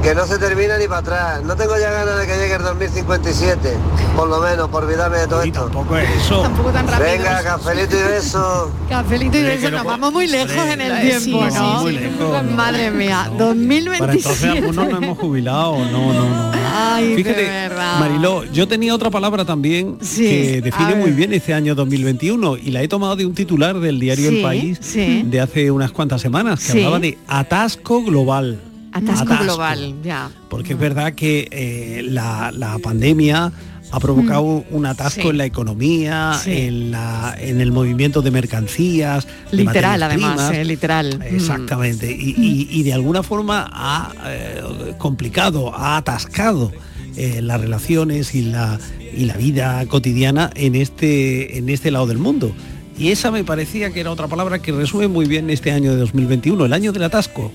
[0.03, 1.43] que no se termina ni para atrás.
[1.45, 3.77] No tengo ya ganas de que llegue el 2057,
[4.17, 5.61] por lo menos, por olvidarme de todo esto.
[5.65, 6.43] Tampoco es eso.
[6.43, 7.09] Tampoco tan rápido.
[7.11, 8.73] Venga, cafelito y beso.
[8.89, 11.79] Cafelito y beso, que no nos vamos muy lejos en el tiempo, sí, ¿no?
[11.79, 12.45] sí, muy lejos.
[12.53, 14.59] Madre mía, Para entonces 2027.
[14.59, 16.53] algunos no hemos jubilado, no, no, no.
[16.75, 18.01] Ay, Fíjate, de verdad.
[18.01, 22.71] Mariló, yo tenía otra palabra también Sí, que define muy bien este año 2021 y
[22.71, 25.23] la he tomado de un titular del diario Sí, El País sí.
[25.27, 26.79] de hace unas cuantas semanas que Sí.
[26.79, 28.59] hablaba de atasco global.
[28.93, 30.31] Atasco, global, ya.
[30.49, 33.53] Porque es verdad que eh, la, la pandemia
[33.91, 35.29] ha provocado un atasco Sí.
[35.29, 36.53] en la economía, Sí.
[36.53, 39.27] en, la, en el movimiento de mercancías.
[39.51, 40.55] Literal, además, primas.
[40.55, 41.19] eh, literal.
[41.19, 41.35] Mm.
[41.35, 42.11] Exactamente.
[42.11, 44.63] Y, y- y de alguna forma ha eh,
[44.99, 46.73] complicado, ha atascado
[47.17, 48.79] eh, las relaciones y la,
[49.15, 52.55] y la vida cotidiana en este, en este lado del mundo.
[52.99, 55.99] Y esa me parecía que era otra palabra que resume muy bien este año de
[55.99, 57.51] 2021, el año del atasco.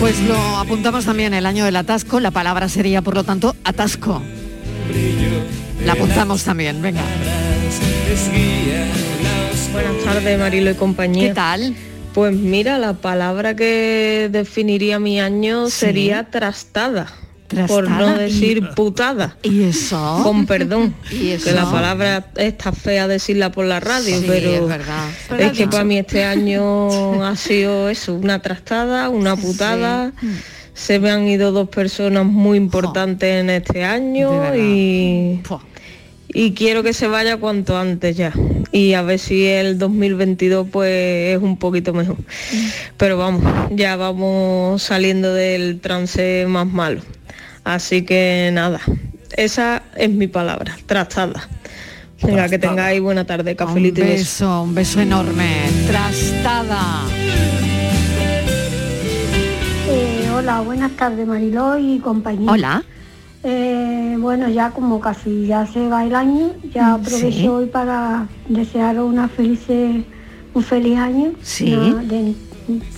[0.00, 4.22] Pues lo apuntamos también el año del atasco, la palabra sería por lo tanto atasco.
[5.84, 7.02] La apuntamos también, venga.
[9.72, 11.28] Buenas tardes, Marilo y compañía.
[11.28, 11.76] ¿Qué tal?
[12.14, 17.08] Pues mira, la palabra que definiría mi año sería trastada.
[17.66, 19.36] Por no decir putada.
[19.42, 20.20] ¿Y eso?
[20.22, 20.94] Con perdón.
[21.10, 21.46] ¿Y eso?
[21.46, 25.08] Que la palabra está fea decirla por la radio, Sí, pero es verdad.
[25.28, 30.12] Pero es que para mí este año ha sido eso, una trastada, una putada.
[30.74, 35.40] Se me han ido dos personas muy importantes en este año y,
[36.28, 38.32] y quiero que se vaya cuanto antes ya.
[38.72, 42.16] Y a ver si el 2022 pues es un poquito mejor.
[42.98, 47.00] Pero vamos, ya vamos saliendo del trance más malo.
[47.66, 48.78] Así que nada,
[49.36, 51.48] esa es mi palabra, trastada.
[52.22, 54.22] Venga, que tengáis buena tarde, cafelito Un y beso.
[54.22, 55.62] beso, un beso enorme.
[55.88, 57.02] Trastada.
[59.88, 62.52] Eh, hola, buenas tardes Mariló y compañía.
[62.52, 62.84] Hola.
[63.42, 67.48] Eh, bueno, ya como casi ya se va el año, ya aprovecho Sí.
[67.48, 69.62] hoy para desearos una feliz,
[70.54, 71.74] un feliz año, Sí.
[72.04, 72.32] de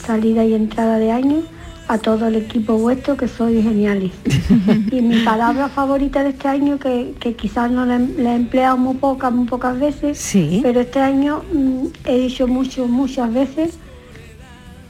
[0.06, 1.42] salida y entrada de año
[1.88, 4.12] a todo el equipo vuestro que sois geniales.
[4.92, 8.36] y mi palabra favorita de este año, que, que quizás no la, he- la he
[8.36, 10.60] empleado muy pocas, muy pocas veces, Sí.
[10.62, 13.78] pero este año mm, he dicho mucho, muchas veces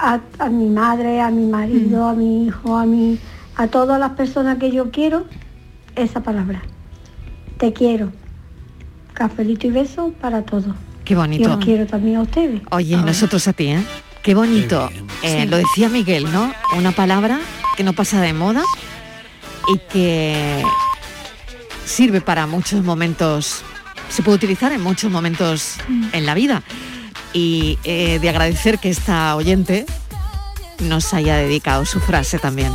[0.01, 3.19] a, a mi madre, a mi marido, a mi hijo, a mi,
[3.57, 5.25] a todas las personas que yo quiero,
[5.97, 6.63] esa palabra.
[7.59, 8.11] Te quiero.
[9.15, 10.75] Cafelito y beso para todos.
[11.05, 11.53] Qué Y bonito.
[11.53, 12.61] os quiero también a ustedes.
[12.71, 13.81] Oye, nosotros a ti, ¿eh?
[14.23, 14.91] Qué bonito.
[15.23, 16.53] Eh, Lo decía Miguel, ¿no?
[16.77, 17.41] Una palabra
[17.77, 18.63] que no pasa de moda
[19.73, 20.63] y que
[21.85, 23.63] sirve para muchos momentos,
[24.11, 25.75] se puede utilizar en muchos momentos
[26.13, 26.63] en la vida.
[27.33, 29.87] Y eh, de agradecer que esta oyente
[30.81, 32.73] nos haya dedicado su frase también.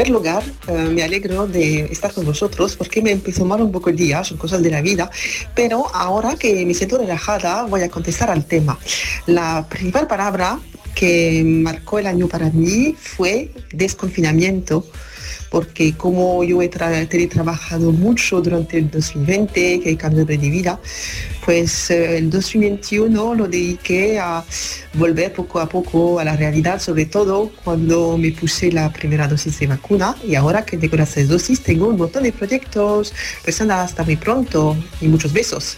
[0.00, 3.90] Primer lugar eh, me alegro de estar con vosotros porque me empezó mal un poco
[3.90, 5.10] el día, son cosas de la vida,
[5.54, 8.78] pero ahora que me siento relajada voy a contestar al tema.
[9.26, 10.58] La primera palabra
[10.94, 14.86] que marcó el año para mí fue desconfinamiento
[15.50, 20.80] porque como yo he tra- teletrabajado mucho durante el 2020, que he cambiado de vida,
[21.44, 24.44] pues eh, el 2021 lo dediqué a
[24.94, 29.58] volver poco a poco a la realidad, sobre todo cuando me puse la primera dosis
[29.58, 33.12] de vacuna y ahora que tengo las dosis tengo un montón de proyectos.
[33.42, 35.76] Pues nada, hasta muy pronto y muchos besos.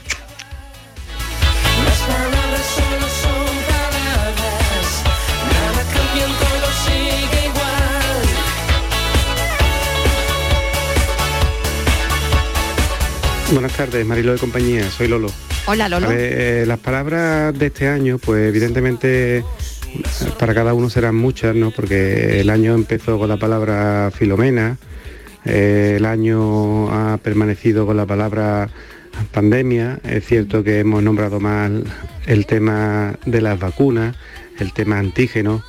[13.53, 15.31] Buenas tardes, Marilo de compañía, soy Lolo.
[15.67, 16.09] Hola, Lolo.
[16.09, 19.45] Ver, eh, las palabras de este año, pues evidentemente
[20.39, 21.71] para cada uno serán muchas, ¿no?
[21.71, 24.79] Porque el año empezó con la palabra Filomena,
[25.45, 28.71] eh, el año ha permanecido con la palabra
[29.33, 31.85] pandemia, es cierto que hemos nombrado mal
[32.27, 34.17] el tema de las vacunas,
[34.61, 35.63] el tema antígeno,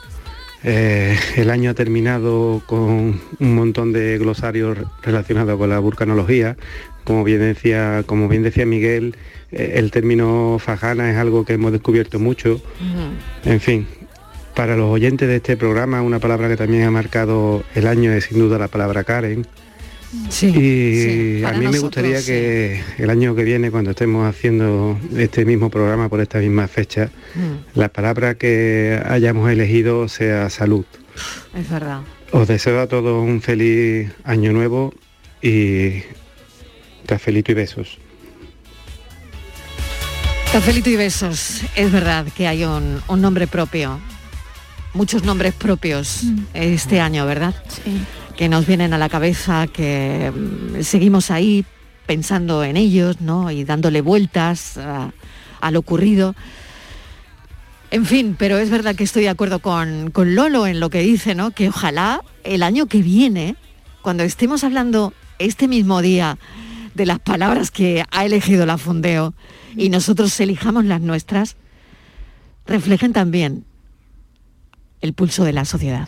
[0.65, 6.55] eh, el año ha terminado con un montón de glosarios relacionados con la vulcanología.
[7.03, 9.15] Como bien decía, como bien decía Miguel,
[9.51, 12.61] eh, el término fajana es algo que hemos descubierto mucho.
[13.45, 13.87] En fin,
[14.55, 18.25] para los oyentes de este programa, una palabra que también ha marcado el año es
[18.25, 19.45] sin duda la palabra Karen.
[20.29, 22.27] Sí, y sí, a mí me gustaría sí.
[22.27, 27.09] que el año que viene, cuando estemos haciendo este mismo programa por esta misma fecha,
[27.33, 30.85] Mm, la palabra que hayamos elegido sea salud.
[31.57, 32.01] es verdad.
[32.31, 34.93] Os deseo a todos un feliz año nuevo
[35.41, 36.03] y
[37.05, 37.97] cafelito y besos.
[40.51, 41.61] Cafelito y besos.
[41.75, 43.99] Es verdad que hay un, un nombre propio,
[44.93, 47.55] muchos nombres propios este año, ¿verdad?
[48.37, 51.65] Que nos vienen a la cabeza, que mm, seguimos ahí
[52.05, 53.49] pensando en ellos, ¿no?
[53.49, 55.11] Y dándole vueltas a,
[55.59, 56.35] a lo ocurrido.
[57.89, 61.01] En fin, pero es verdad que estoy de acuerdo con, con Lolo en lo que
[61.01, 61.51] dice, ¿no?
[61.51, 63.55] Que ojalá el año que viene,
[64.01, 66.37] cuando estemos hablando este mismo día
[66.93, 69.33] de las palabras que ha elegido la Fundeo
[69.75, 71.55] y nosotros elijamos las nuestras,
[72.65, 73.65] reflejen también
[75.01, 76.07] el pulso de la sociedad.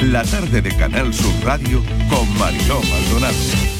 [0.00, 3.79] La tarde de Canal Sur Radio con Mariló Maldonado.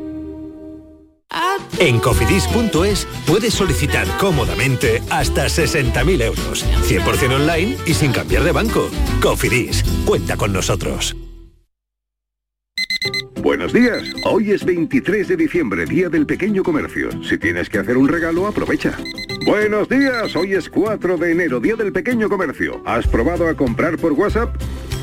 [1.79, 8.89] En cofidis.es puedes solicitar cómodamente hasta 60.000 euros, 100% online y sin cambiar de banco.
[9.21, 11.15] Cofidis, cuenta con nosotros.
[13.41, 14.03] Buenos días.
[14.25, 17.09] Hoy es 23 de diciembre, Día del Pequeño Comercio.
[17.23, 18.95] Si tienes que hacer un regalo, aprovecha.
[19.45, 20.35] Buenos días.
[20.35, 22.83] Hoy es 4 de enero, Día del Pequeño Comercio.
[22.85, 24.55] ¿Has probado a comprar por WhatsApp?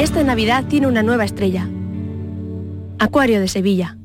[0.00, 1.68] Esta Navidad tiene una nueva estrella.
[2.98, 3.98] Acuario de Sevilla.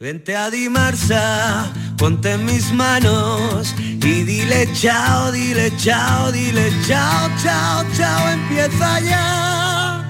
[0.00, 7.84] Vente a Dimarsa, ponte en mis manos y dile chao, dile chao, dile chao, chao,
[7.94, 10.02] chao, empieza ya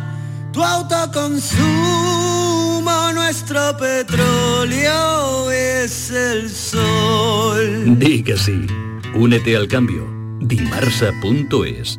[0.52, 7.98] tu autoconsumo, nuestro petróleo es el sol.
[7.98, 8.68] Di que sí.
[9.16, 10.08] Únete al cambio.
[10.42, 11.98] Dimarsa.es.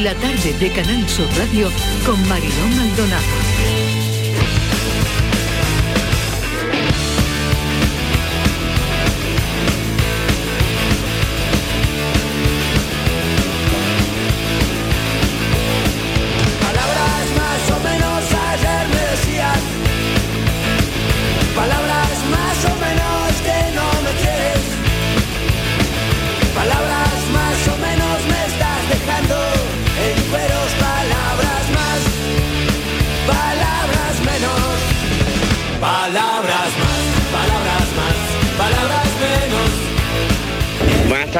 [0.00, 1.70] La tarde de Canal Sur Radio
[2.06, 3.81] con Mariló Maldonado.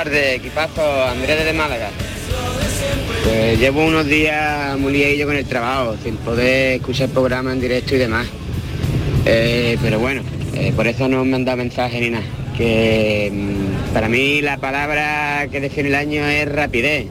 [0.05, 1.89] Tardes, equipazo, Andrés de Málaga.
[3.25, 7.61] Pues llevo unos días muy liadillo con el trabajo, sin poder escuchar el programa en
[7.61, 8.27] directo y demás.
[9.27, 10.23] Eh, pero bueno,
[10.55, 12.25] eh, por eso no me han dado mensaje ni nada.
[12.57, 17.07] Que mm, para mí la palabra que define el año es rapidez.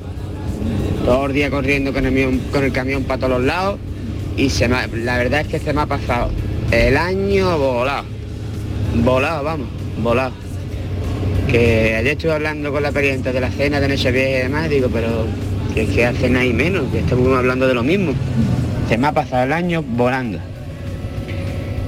[1.05, 3.79] Todo el día corriendo con el, camión- con el camión para todos los lados
[4.35, 6.29] y se me la verdad es que se me ha pasado
[6.71, 8.03] el año volado.
[8.95, 9.67] Volado, vamos,
[10.03, 10.33] volado.
[11.47, 14.89] Que ayer estuve hablando con la pariente de la cena de Nochevieja y demás, digo,
[14.91, 15.25] pero
[15.73, 18.13] que que hacen ahí menos, que estamos hablando de lo mismo.
[18.87, 20.39] Se me ha pasado el año volando.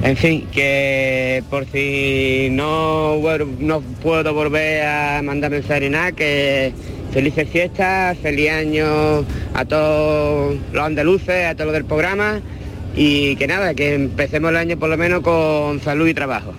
[0.03, 3.17] En fin, que por si no,
[3.59, 6.73] no puedo volver a mandar mensaje nada, que
[7.13, 12.41] felices fiestas, feliz año a todos los andaluces, a todos los del programa
[12.95, 16.53] y que nada, que empecemos el año por lo menos con salud y trabajo.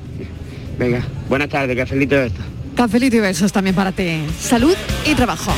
[0.78, 2.53] Venga, buenas tardes, cafelito de esto.
[2.74, 4.24] Cafelito y besos también para ti.
[4.40, 5.52] Salud y trabajo.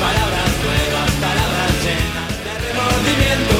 [0.00, 3.58] Palabras nuevas, palabras llenas de remordimiento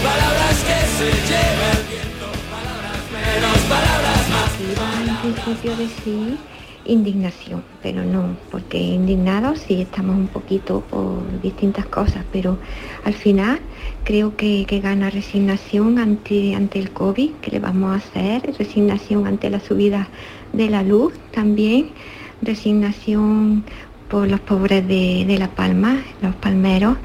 [0.00, 4.52] Palabras que se lleva el viento Palabras menos, palabras más
[5.24, 5.72] En principio
[6.88, 12.58] indignación, pero no, porque indignados sí estamos un poquito por distintas cosas, pero
[13.04, 13.60] al final
[14.04, 19.50] creo que, gana resignación ante, ante el COVID, que le vamos a hacer, resignación ante
[19.50, 20.08] la subida
[20.52, 21.90] de la luz también,
[22.42, 23.64] resignación
[24.08, 26.96] por los pobres de, de La Palma, los palmeros,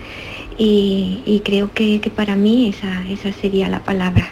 [0.57, 4.31] y, y creo que, que para mí esa, esa sería la palabra.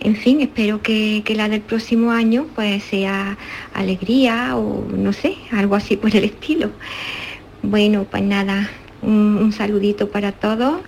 [0.00, 3.36] En fin, espero que, que la del próximo año pues sea
[3.74, 6.70] alegría o no sé, algo así por el estilo.
[7.62, 8.70] Bueno, pues nada,
[9.02, 10.80] un, un saludito para todos,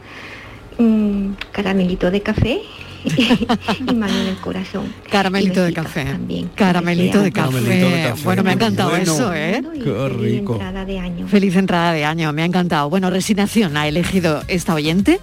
[0.78, 2.60] un caramelito de café
[3.04, 4.92] y mano en el corazón.
[5.10, 6.04] Caramelito de café.
[6.04, 6.50] También.
[6.54, 7.50] Caramelito de café.
[7.52, 8.22] Caramelito de café.
[8.24, 9.12] Bueno, me ha encantado Bueno.
[9.12, 9.62] eso, ¿eh?
[9.82, 10.52] Qué rico.
[10.52, 11.26] Entrada de año.
[11.26, 12.90] Feliz entrada de año, me ha encantado.
[12.90, 15.18] Bueno, Resignación ha elegido esta oyente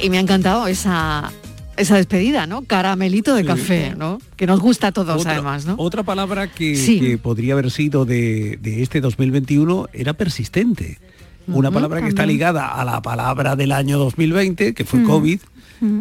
[0.00, 1.32] y me ha encantado esa
[1.76, 2.62] esa despedida, ¿no?
[2.62, 4.18] Caramelito de café, ¿no?
[4.36, 5.74] Que nos gusta a todos Otra- además, ¿no?
[5.78, 7.00] Otra palabra que, Sí.
[7.00, 10.98] que podría haber sido de, de este 2021 era persistente.
[11.48, 15.38] una palabra que está ligada a la palabra del año 2020, que fue COVID,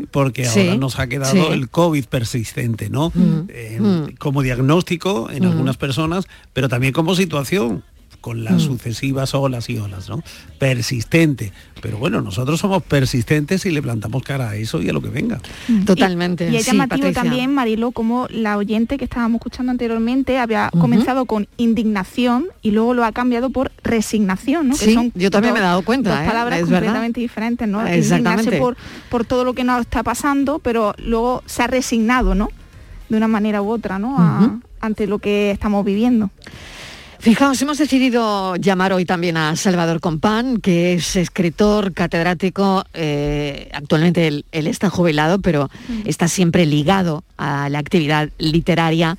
[0.09, 3.11] porque ahora nos ha quedado el COVID persistente, ¿no?
[3.49, 3.79] Eh,
[4.17, 7.83] como diagnóstico en algunas personas, pero también como situación
[8.25, 8.59] con las mm.
[8.59, 10.23] sucesivas olas y olas, ¿no?
[10.57, 11.53] Persistente.
[11.79, 15.09] Pero bueno, nosotros somos persistentes y le plantamos cara a eso y a lo que
[15.09, 15.39] venga.
[15.67, 15.85] Mm.
[15.85, 16.49] Totalmente.
[16.49, 21.47] Y, es llamativo también, Marilo, como la oyente que estábamos escuchando anteriormente había comenzado con
[21.57, 24.75] indignación y luego lo ha cambiado por resignación, ¿no?
[24.75, 26.09] Sí, yo también me he dado cuenta.
[26.09, 26.25] Dos ¿eh?
[26.25, 27.87] palabras completamente diferentes, ¿no?
[27.87, 28.75] Indignarse por,
[29.11, 32.49] por todo lo que nos está pasando, pero luego se ha resignado, ¿no?
[33.07, 34.63] De una manera u otra, ¿no?
[34.81, 36.29] ante lo que estamos viviendo.
[37.19, 44.27] Fijaos, hemos decidido llamar hoy también a Salvador Compán, que es escritor, catedrático, eh, actualmente
[44.27, 45.69] él, está jubilado, pero
[46.05, 49.17] está siempre ligado a la actividad literaria.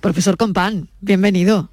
[0.00, 1.68] Profesor Compán, bienvenido.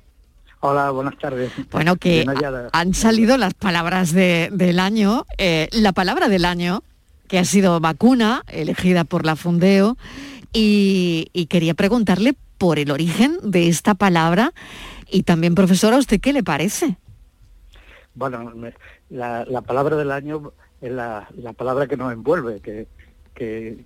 [0.61, 1.51] Hola, buenas tardes.
[1.71, 2.25] Bueno, que
[2.73, 5.25] han salido las palabras del año.
[5.37, 6.83] Eh, la palabra del año,
[7.27, 9.97] que ha sido vacuna, elegida por la Fundeo,
[10.51, 14.53] y, y quería preguntarle por el origen de esta palabra
[15.11, 16.97] y también, profesora, ¿a usted qué le parece?
[18.15, 18.53] Bueno,
[19.09, 20.51] la, palabra del año
[20.81, 22.87] es la, palabra que nos envuelve, que,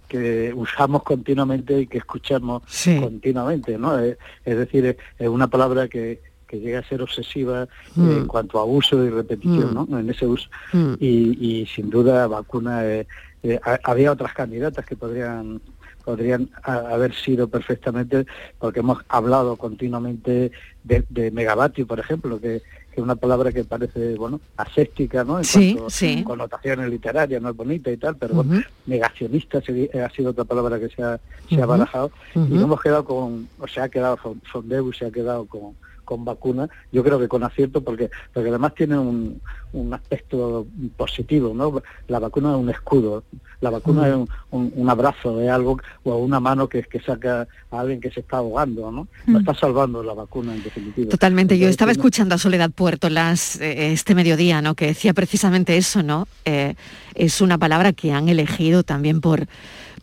[0.08, 2.64] que, usamos continuamente y que escuchamos
[3.00, 4.00] continuamente, ¿no?
[4.00, 6.20] Es, decir, es una palabra que,
[6.52, 8.12] llega a ser obsesiva mm.
[8.12, 9.90] en cuanto a uso y repetición, mm.
[9.90, 10.00] ¿no?
[10.00, 10.50] En ese uso.
[10.72, 10.94] Mm.
[11.00, 13.08] Y, sin duda, vacuna, eh,
[13.42, 15.60] eh, había otras candidatas que podrían
[16.04, 18.26] podrían haber sido perfectamente,
[18.60, 20.52] porque hemos hablado continuamente
[20.84, 22.62] de, megavatio, por ejemplo, que,
[22.94, 25.40] es una palabra que parece, bueno, aséptica, ¿no?
[25.40, 30.30] En sí, cuanto connotaciones literarias, no es bonita y tal, pero bueno, negacionista ha sido
[30.30, 33.82] otra palabra que se ha, se ha barajado, y nos hemos quedado con, o se
[33.82, 34.20] ha quedado,
[34.52, 35.74] Sondeu se ha quedado con
[36.14, 39.42] con vacuna, yo creo que con acierto porque, porque además tiene un,
[39.74, 41.82] un aspecto positivo, ¿no?
[42.08, 43.24] La vacuna es un escudo,
[43.62, 44.16] la vacuna es
[44.52, 48.38] un, abrazo, es algo, o una mano que, que saca a alguien que se está
[48.38, 49.08] ahogando, ¿no?
[49.26, 51.10] Lo está salvando la vacuna en definitiva.
[51.10, 54.76] Totalmente, yo estaba escuchando a Soledad Puerto las, eh, este mediodía, ¿no?
[54.76, 56.28] Que decía precisamente eso, ¿no?
[56.46, 56.76] Eh,
[57.16, 59.48] es una palabra que han elegido también por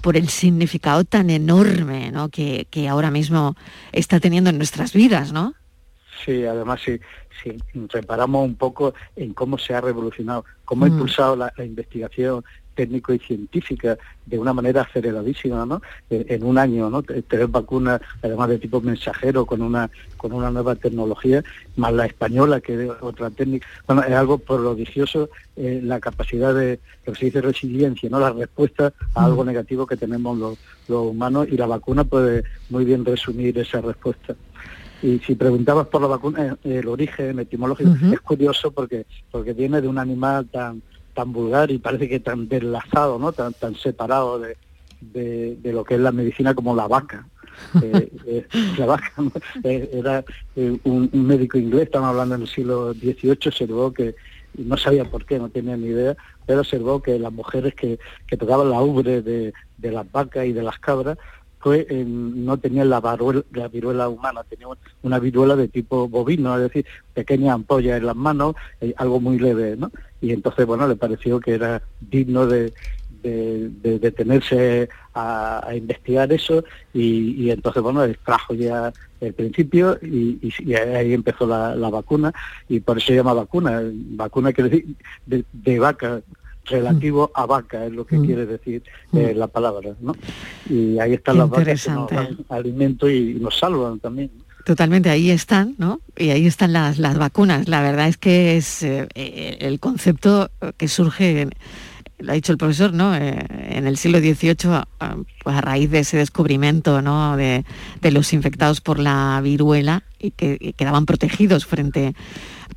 [0.00, 2.28] por el significado tan enorme ¿no?
[2.30, 3.54] que, que ahora mismo
[3.92, 5.54] está teniendo en nuestras vidas, ¿no?
[6.24, 7.00] Sí, además si,
[7.88, 10.92] reparamos un poco en cómo se ha revolucionado, cómo ha mm.
[10.92, 12.44] impulsado la, investigación
[12.74, 15.82] técnico y científica de una manera aceleradísima, ¿no?
[16.08, 17.02] En, un año, ¿no?
[17.02, 21.42] Tener vacunas, además de tipo mensajero, con una con una nueva tecnología,
[21.76, 23.66] más la española, que es otra técnica.
[23.86, 28.20] Bueno, es algo prodigioso eh, la capacidad de, lo que se dice resiliencia, ¿no?
[28.20, 29.46] La respuesta a algo mm.
[29.46, 30.58] negativo que tenemos los,
[30.88, 34.36] los humanos y la vacuna puede muy bien resumir esa respuesta.
[35.02, 39.80] Y si preguntabas por la vacuna, eh, el origen etimológico es curioso porque porque viene
[39.80, 40.82] de un animal tan
[41.14, 43.32] tan vulgar y parece que tan deslazado, ¿no?
[43.32, 44.56] Tan tan separado de,
[45.00, 47.26] de, lo que es la medicina como la vaca.
[47.82, 48.46] Eh, eh,
[48.78, 49.12] la vaca
[49.64, 50.24] era
[50.84, 54.14] un, médico inglés, estamos hablando en el siglo XVIII, observó que
[54.56, 58.36] no sabía por qué, no tenía ni idea, pero observó que las mujeres que, que
[58.38, 61.18] tocaban la ubre de, de las vacas y de las cabras
[61.64, 63.00] no tenía la,
[63.52, 64.66] la viruela humana, tenía
[65.02, 69.38] una viruela de tipo bovino, es decir, pequeña ampolla en las manos, eh, algo muy
[69.38, 69.90] leve, ¿no?
[70.20, 72.72] Y entonces, bueno, le pareció que era digno de,
[73.22, 78.90] detenerse a, investigar eso y, entonces, bueno, extrajo ya
[79.20, 82.32] el principio y, ahí empezó la, vacuna
[82.66, 83.82] y por eso se llama vacuna.
[83.84, 84.96] Vacuna quiere decir
[85.26, 86.22] de, de vaca,
[86.64, 88.24] relativo a vaca, es lo que mm.
[88.24, 88.82] quiere decir
[89.12, 89.38] eh, mm.
[89.38, 90.14] la palabra, ¿no?
[90.68, 94.30] Y ahí están las vacas que nos dan alimento y, nos salvan también.
[94.64, 96.00] Totalmente, ahí están, ¿no?
[96.16, 97.66] Y ahí están las, las vacunas.
[97.66, 101.48] La verdad es que es eh, eh, el concepto que surge,
[102.20, 103.14] lo ha dicho el profesor, ¿no?
[103.14, 104.56] en el siglo XVIII,
[105.42, 107.36] pues a raíz de ese descubrimiento, ¿no?
[107.36, 107.64] De,
[108.00, 112.14] de los infectados por la viruela y que quedaban protegidos frente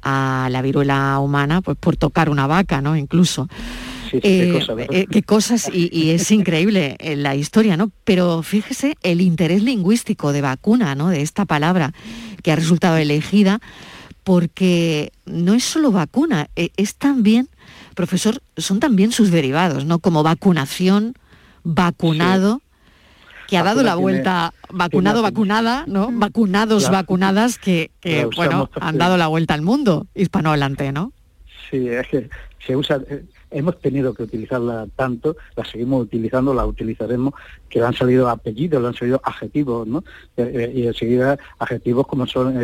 [0.04, 2.96] a la viruela humana pues por tocar una vaca, ¿no?
[2.96, 3.48] Incluso.
[4.12, 7.92] qué, eh, eh, cosas y, es increíble eh, la historia, ¿no?
[8.04, 11.10] Pero fíjese el interés lingüístico de vacuna, ¿no?
[11.10, 11.94] De esta palabra
[12.42, 13.60] que ha resultado elegida,
[14.24, 17.50] porque no es solo vacuna, es también,
[17.94, 20.00] profesor, son también sus derivados, ¿no?
[20.00, 21.14] Como vacunación,
[21.64, 22.62] vacunado
[23.48, 26.10] que ha dado la vuelta, vacunado, vacunada, ¿no?
[26.12, 27.92] Vacunados, vacunadas, que,
[28.36, 31.12] bueno, han dado la vuelta al mundo hispanohablante, ¿no?
[31.70, 32.30] Sí, es que
[32.66, 33.24] se usa, eh,
[33.54, 37.34] hemos tenido que utilizarla tanto, la seguimos utilizando, la utilizaremos,
[37.70, 40.04] que han salido apellidos, le han salido adjetivos, ¿no?
[40.38, 42.56] Eh, eh, y enseguida adjetivos como son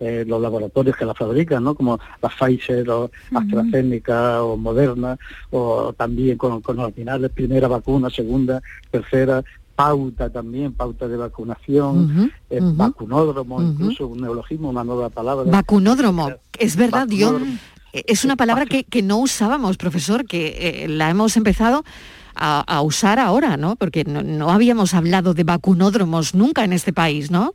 [0.00, 1.74] eh, los laboratorios que la fabrican, ¿no?
[1.74, 5.16] Como la Pfizer o AstraZeneca o Moderna,
[5.50, 9.42] o también con, con los finales, primera vacuna, segunda, tercera,
[9.74, 15.50] pauta también, pauta de vacunación, vacunódromo, incluso un neologismo, una nueva palabra.
[15.50, 17.42] Vacunódromo, es verdad, Dios
[18.06, 21.84] es una palabra que, no usábamos, profesor, que eh, la hemos empezado
[22.34, 23.76] a, usar ahora, ¿no?
[23.76, 27.54] Porque no, habíamos hablado de vacunódromos nunca en este país, ¿no?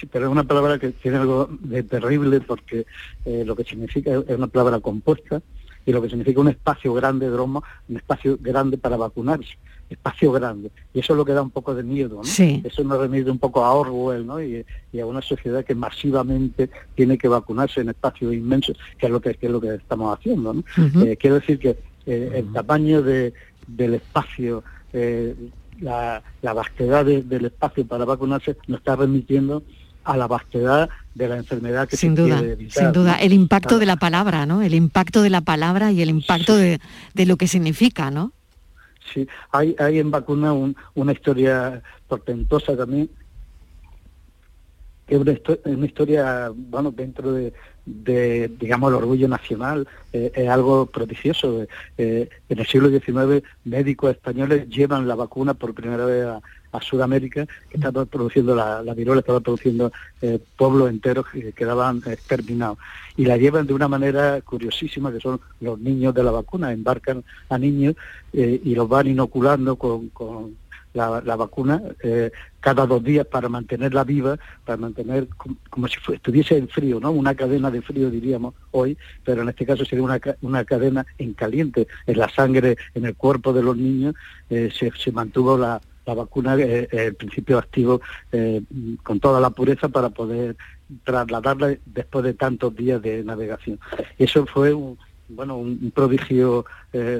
[0.00, 2.86] Sí, pero es una palabra que tiene algo de terrible porque
[3.26, 5.42] eh, lo que significa es una palabra compuesta
[5.84, 9.56] y lo que significa un espacio grande, dromo, un espacio grande para vacunarse
[9.90, 10.70] espacio grande.
[10.92, 12.22] Y eso es lo que da un poco de miedo, ¿no?
[12.22, 14.42] Eso nos remite un poco a Orwell, ¿no?
[14.42, 14.64] Y,
[15.00, 19.36] a una sociedad que masivamente tiene que vacunarse en espacios inmensos, que es lo que,
[19.40, 20.64] es lo que estamos haciendo, ¿no?
[21.04, 21.76] Eh, quiero decir que
[22.06, 23.32] eh, el tamaño de,
[23.66, 24.62] del espacio,
[24.92, 25.34] eh,
[25.80, 29.62] la, la, vastedad del espacio para vacunarse nos está remitiendo
[30.04, 33.96] a la vastedad de la enfermedad que sin duda, Sin duda, el impacto de la
[33.96, 34.62] palabra, ¿no?
[34.62, 36.80] El impacto de la palabra y el impacto de,
[37.14, 38.32] de, lo que significa, ¿no?
[39.12, 40.52] Sí, hay, hay en vacuna
[40.94, 43.10] una historia portentosa también,
[45.06, 47.52] que es una, historia, bueno, dentro de,
[48.58, 51.66] digamos, el orgullo nacional, eh, es algo prodigioso.
[51.98, 56.40] Eh, en el siglo XIX, médicos españoles llevan la vacuna por primera vez a,
[56.74, 62.02] a Sudamérica, que estaba produciendo la, la viruela, estaba produciendo eh, pueblos enteros que quedaban
[62.06, 62.78] exterminados.
[63.16, 67.22] Y la llevan de una manera curiosísima, que son los niños de la vacuna, embarcan
[67.48, 67.94] a niños
[68.32, 70.10] eh, y los van inoculando con,
[70.94, 75.28] la, vacuna eh, cada dos días para mantenerla viva, para mantener
[75.70, 77.12] como, si estuviese en frío, ¿no?
[77.12, 81.34] Una cadena de frío diríamos hoy, pero en este caso sería una, una cadena en
[81.34, 84.14] caliente, en la sangre, en el cuerpo de los niños,
[84.48, 88.00] se, se mantuvo la, la vacuna, eh, eh, el principio activo,
[88.32, 88.62] eh,
[89.02, 90.56] con toda la pureza para poder
[91.04, 93.78] trasladarla después de tantos días de navegación.
[94.18, 94.98] Eso fue un,
[95.28, 96.66] bueno, un prodigio,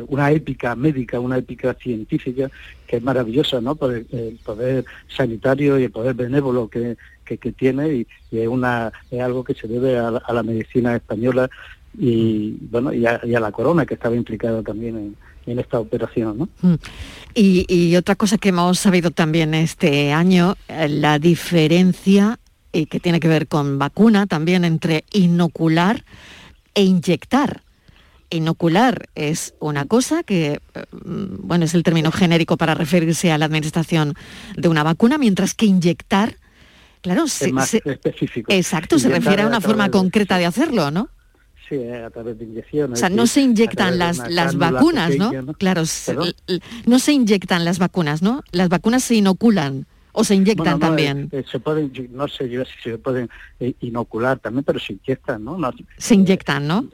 [0.07, 2.51] una épica médica, una épica científica
[2.87, 3.75] que es maravillosa, ¿no?
[3.75, 9.21] Por el, poder sanitario y el poder benévolo que, que, tiene y, es, una, es
[9.21, 11.49] algo que se debe a, la medicina española
[11.99, 15.17] y, bueno, y a, y a la corona que estaba implicada también en,
[15.47, 16.39] en esta operación.
[16.39, 16.49] ¿no?
[16.63, 16.75] Mm.
[17.35, 22.39] Y, otra cosa que hemos sabido también este año, eh, la diferencia
[22.73, 26.05] y que tiene que ver con vacuna también entre inocular
[26.75, 27.63] e inyectar.
[28.31, 33.39] Inocular es una cosa que, eh, mm, bueno, es el término genérico para referirse a
[33.39, 34.15] la administración
[34.57, 36.37] de una vacuna, mientras que inyectar,
[37.01, 38.53] claro, es más específico.
[38.53, 41.11] Exacto, se refiere a una forma concreta de hacerlo, ¿no?
[41.69, 42.99] Sí, a través de inyecciones.
[42.99, 45.55] O sea, no se inyectan las, las vacunas, ¿no?
[45.55, 45.83] Claro,
[46.87, 48.43] no se inyectan las vacunas, ¿no?
[48.53, 51.29] Las vacunas se inoculan o se inyectan también.
[51.33, 53.29] Eh, se pueden, no sé yo si se pueden
[53.61, 55.59] eh, inocular también, pero se inyectan, ¿no?
[55.99, 56.89] se inyectan, ¿no?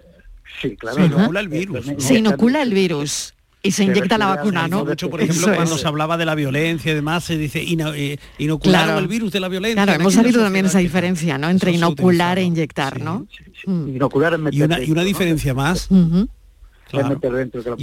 [0.61, 0.97] Sí, claro.
[0.97, 1.87] Se inocula el virus.
[1.99, 3.35] Se inocula el virus.
[3.63, 4.85] Y se inyecta la vacuna, ¿no?
[4.87, 8.99] Mucho, por ejemplo, cuando se hablaba de la violencia y demás, se dice eh, inocular
[8.99, 9.83] el virus de la violencia.
[9.83, 11.51] Claro, hemos sabido también esa diferencia, ¿no?
[11.51, 13.27] Entre inocular e inyectar, ¿no?
[13.67, 13.97] Mm.
[13.97, 15.89] Inocular es y una, y una diferencia más.
[15.91, 16.97] y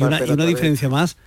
[0.02, 1.18] una, diferencia más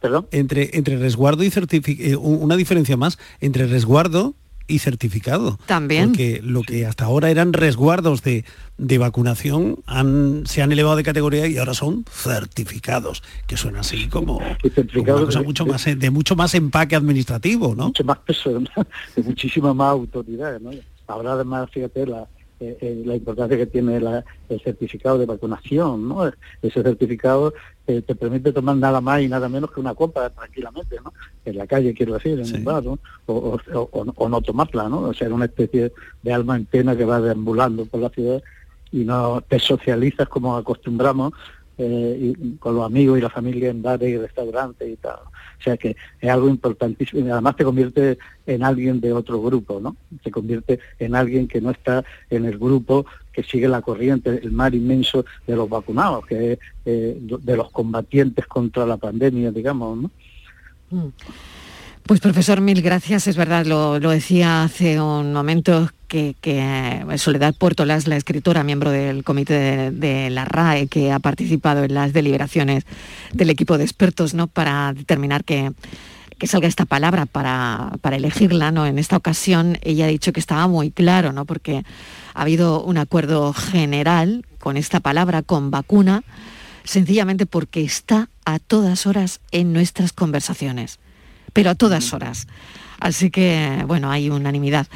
[0.00, 0.28] ¿Perdón?
[0.30, 4.34] Entre, entre resguardo y certificado, eh, una diferencia más entre resguardo
[4.68, 5.58] y certificado.
[5.66, 6.10] También.
[6.10, 8.44] Porque lo que hasta ahora eran resguardos de,
[8.98, 14.38] vacunación han, se han elevado de categoría y ahora son certificados, que suena así como,
[14.38, 17.86] una cosa mucho más, de mucho más empaque administrativo, ¿no?
[17.86, 18.60] Mucho más peso,
[19.16, 20.70] de muchísima más autoridad, ¿no?
[21.08, 22.28] Ahora además, fíjate, la,
[22.60, 26.26] eh, eh, la importancia que tiene el certificado de vacunación, ¿no?
[26.60, 27.54] Ese certificado
[27.86, 31.12] eh, te permite tomar nada más y nada menos que una copa tranquilamente, ¿no?
[31.44, 32.98] En la calle, quiero decir, en un bar, ¿no?
[33.26, 35.00] O, no tomarla, ¿no?
[35.02, 35.92] O sea, una especie
[36.22, 38.42] de alma en pena que va deambulando por la ciudad
[38.90, 41.32] y no te socializas como acostumbramos
[41.78, 45.20] eh, y con los amigos y la familia en bares y restaurantes y tal.
[45.58, 49.80] O sea que es algo importantísimo y además te convierte en alguien de otro grupo,
[49.80, 49.96] ¿no?
[50.22, 54.52] Te convierte en alguien que no está en el grupo que sigue la corriente, el
[54.52, 59.98] mar inmenso de los vacunados, que es eh, de los combatientes contra la pandemia, digamos,
[59.98, 60.10] ¿no?
[60.90, 61.08] Mm.
[62.08, 63.26] Pues profesor, mil gracias.
[63.26, 69.24] Es verdad, lo, decía hace un momento que, eh, Soledad Puertolas, la escritora, miembro del
[69.24, 72.84] comité de, la RAE, que ha participado en las deliberaciones
[73.34, 74.46] del equipo de expertos ¿no?
[74.46, 75.72] para determinar que,
[76.46, 78.72] salga esta palabra para, elegirla.
[78.72, 78.86] ¿no?
[78.86, 81.44] En esta ocasión ella ha dicho que estaba muy claro, ¿no?
[81.44, 81.84] porque
[82.32, 86.22] ha habido un acuerdo general con esta palabra, con vacuna
[86.84, 91.00] sencillamente porque está a todas horas en nuestras conversaciones,
[91.52, 92.46] pero a todas horas.
[93.00, 94.86] Así que, bueno, hay unanimidad.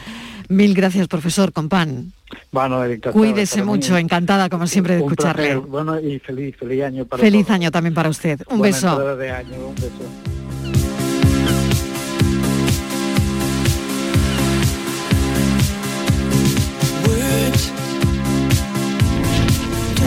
[0.49, 2.13] Mil gracias, profesor Compan.
[2.51, 2.83] Bueno,
[3.13, 5.57] Cuídese mucho, encantada como siempre de escucharle.
[5.57, 8.41] Bueno, y feliz, feliz año para Feliz año también para usted.
[8.49, 8.97] Un beso.
[8.97, 10.42] un beso.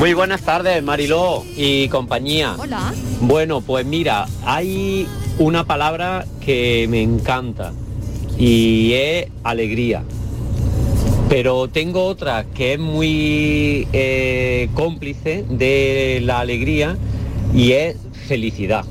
[0.05, 2.55] Muy buenas tardes, Mariló y compañía.
[2.59, 2.93] Hola.
[3.21, 5.07] Bueno, pues mira, hay
[5.39, 7.73] una palabra que me encanta
[8.37, 10.03] y es alegría.
[11.27, 16.95] Pero tengo otra que es muy eh, cómplice de la alegría
[17.51, 17.97] y es
[18.27, 18.85] felicidad.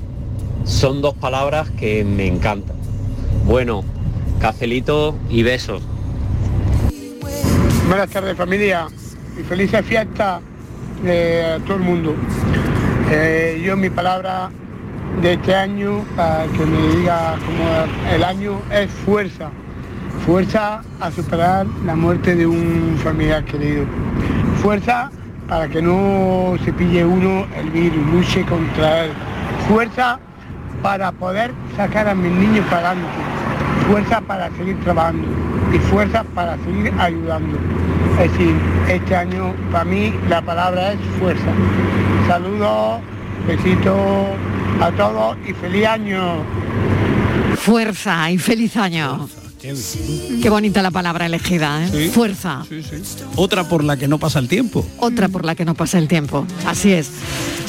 [0.64, 2.74] Son dos palabras que me encantan.
[3.46, 3.84] Bueno,
[4.40, 5.80] cafelito y besos.
[7.86, 8.88] Buenas tardes familia
[9.38, 10.42] y felices fiestas
[11.02, 12.14] a todo el mundo.
[13.10, 14.50] Eh, yo mi palabra
[15.20, 19.50] de este año, para que me diga como el año, es fuerza.
[20.26, 23.84] Fuerza a superar la muerte de un familiar querido.
[24.62, 25.10] Fuerza
[25.48, 29.10] para que no se pille uno el virus, luche contra él.
[29.68, 30.18] Fuerza
[30.82, 33.10] para poder sacar a mis niños para adelante.
[33.88, 35.26] Fuerza para seguir trabajando
[35.74, 37.58] y fuerza para seguir ayudando.
[38.20, 38.54] Es decir,
[38.88, 41.52] este año para mí la palabra es fuerza.
[42.28, 43.00] Saludos,
[43.46, 43.98] besitos
[44.80, 46.44] a todos y feliz año.
[47.56, 49.28] Fuerza y feliz año.
[50.42, 52.10] Qué bonita la palabra elegida, ¿eh?
[52.10, 52.64] Fuerza.
[53.34, 54.86] Otra por la que no pasa el tiempo.
[54.98, 56.46] Otra por la que no pasa el tiempo.
[56.66, 57.10] Así es.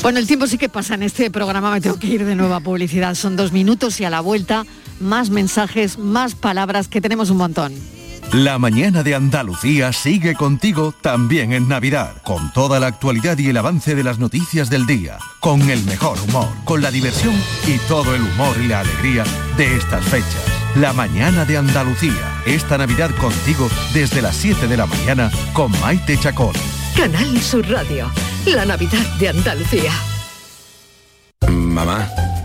[0.03, 1.71] Bueno, el tiempo sí que pasa en este programa.
[1.71, 3.15] Me tengo que ir de nuevo a publicidad.
[3.15, 4.65] Son dos minutos y a la vuelta
[4.99, 7.94] más mensajes, más palabras que tenemos un montón.
[8.33, 13.57] La mañana de Andalucía sigue contigo también en Navidad, con toda la actualidad y el
[13.57, 17.33] avance de las noticias del día, con el mejor humor, con la diversión
[17.65, 19.23] y todo el humor y la alegría
[19.57, 20.43] de estas fechas.
[20.75, 26.17] La mañana de Andalucía, esta Navidad contigo desde las 7 de la mañana con Maite
[26.17, 26.53] Chacón.
[26.97, 28.11] Canal Sur Radio,
[28.45, 29.91] la Navidad de Andalucía.
[31.47, 32.24] Mamá.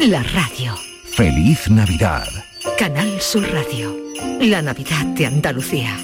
[0.00, 0.74] la radio.
[1.16, 2.26] Feliz Navidad.
[2.78, 3.96] Canal Sur Radio.
[4.40, 5.96] La Navidad de Andalucía.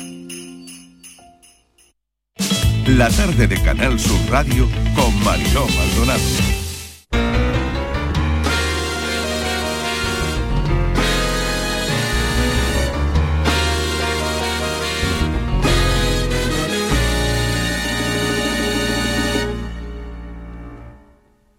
[2.86, 6.62] La tarde de Canal Sur Radio con Mariló Maldonado.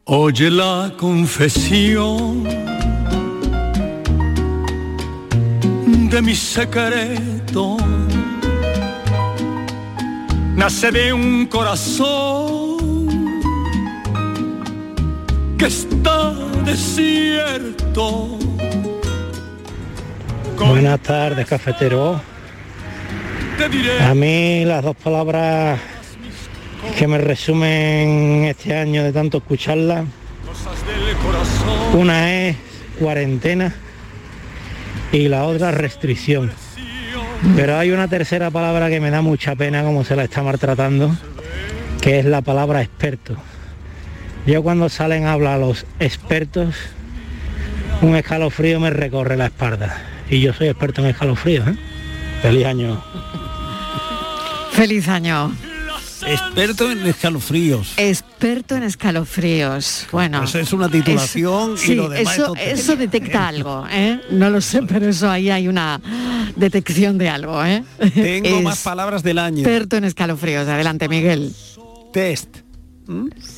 [0.05, 2.43] Oye la confesión
[6.09, 7.77] de mi secreto.
[10.57, 13.39] Nace de un corazón
[15.57, 16.33] que está
[16.65, 18.37] desierto.
[20.57, 22.19] Buenas tardes, cafetero.
[24.01, 25.79] A mí las dos palabras
[26.97, 30.05] que me resumen este año de tanto escucharla.
[31.93, 32.57] Una es
[32.99, 33.73] cuarentena
[35.11, 36.51] y la otra restricción.
[37.55, 41.15] Pero hay una tercera palabra que me da mucha pena como se la está maltratando,
[42.01, 43.35] que es la palabra experto.
[44.45, 46.75] Yo cuando salen a hablar los expertos,
[48.01, 50.01] un escalofrío me recorre la espalda.
[50.29, 51.67] Y yo soy experto en escalofríos.
[51.67, 51.75] ¿eh?
[52.41, 53.03] Feliz año.
[54.71, 55.53] Feliz año.
[56.25, 57.93] Experto en escalofríos.
[57.97, 60.07] Experto en escalofríos.
[60.11, 60.43] Bueno.
[60.43, 64.21] Eso es una titulación y lo demás eso, eso detecta algo, ¿eh?
[64.31, 65.99] No lo sé, pero eso ahí hay una
[66.55, 67.83] detección de algo, ¿eh?
[68.13, 69.59] Tengo más palabras del año.
[69.59, 70.67] Experto en escalofríos.
[70.67, 71.53] Adelante, Miguel.
[72.11, 72.63] Test.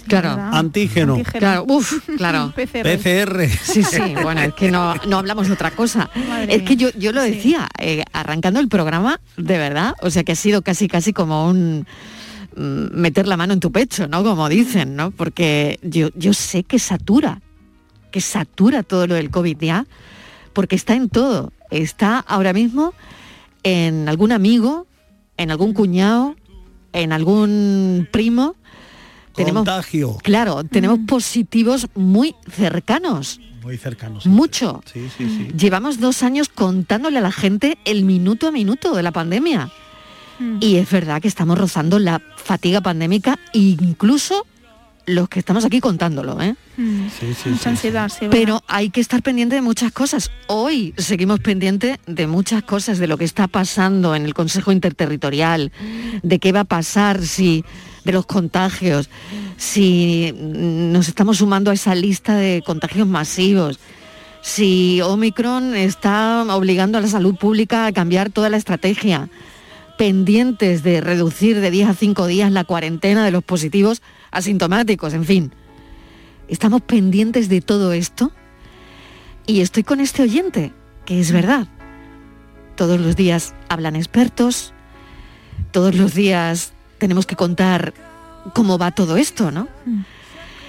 [0.07, 0.29] Claro.
[0.29, 1.21] Antígeno.
[1.23, 2.53] Claro, uf, claro.
[2.55, 3.47] PCR.
[3.47, 6.09] Sí, sí, bueno, es que no, no hablamos de otra cosa.
[6.47, 10.31] es que yo, yo lo decía, eh, arrancando el programa, de verdad, o sea que
[10.31, 11.85] ha sido casi casi como un mm,
[12.55, 14.23] meter la mano en tu pecho, ¿no?
[14.23, 15.11] Como dicen, ¿no?
[15.11, 17.41] Porque yo, yo sé que satura,
[18.11, 19.85] que satura todo lo del COVID ya,
[20.53, 21.51] porque está en todo.
[21.71, 22.93] Está ahora mismo
[23.63, 24.87] en algún amigo,
[25.37, 26.35] en algún cuñado,
[26.93, 28.55] en algún primo,
[29.35, 30.17] tenemos, Contagio.
[30.23, 33.41] Claro, tenemos positivos muy cercanos.
[33.61, 34.25] Muy cercanos.
[34.25, 34.81] Mucho.
[34.91, 35.47] Sí, sí, sí.
[35.57, 39.71] Llevamos dos años contándole a la gente el minuto a minuto de la pandemia.
[40.59, 44.45] Y es verdad que estamos rozando la fatiga pandémica, incluso
[45.05, 46.55] los que estamos aquí contándolo, ¿eh?
[46.75, 50.31] Sí, sí, Mucha ansiedad, sí, Pero hay que estar pendiente de muchas cosas.
[50.47, 55.71] Hoy seguimos pendiente de muchas cosas, de lo que está pasando en el Consejo Interterritorial,
[56.23, 57.63] de qué va a pasar si
[58.03, 59.09] de los contagios,
[59.57, 63.79] si nos estamos sumando a esa lista de contagios masivos,
[64.41, 69.29] si Omicron está obligando a la salud pública a cambiar toda la estrategia,
[69.97, 75.25] pendientes de reducir de 10 a 5 días la cuarentena de los positivos asintomáticos, en
[75.25, 75.51] fin.
[76.47, 78.31] Estamos pendientes de todo esto
[79.47, 80.73] y estoy con este oyente,
[81.05, 81.67] que es verdad.
[82.75, 84.73] Todos los días hablan expertos,
[85.71, 87.93] todos los días tenemos que contar
[88.53, 89.67] cómo va todo esto, ¿no?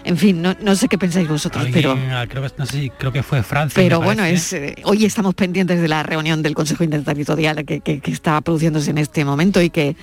[0.06, 1.98] En fin, no, sé qué pensáis vosotros, pero...
[2.12, 3.82] ah, Creo que, no sé si creo que fue Francia.
[3.82, 7.98] Pero bueno, es, eh, hoy estamos pendientes de la reunión del Consejo Interterritorial que, que-
[8.00, 9.96] que está produciéndose en este momento y que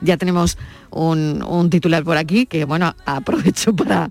[0.00, 0.56] ya tenemos
[0.90, 4.10] un, un titular por aquí que, bueno, aprovecho para...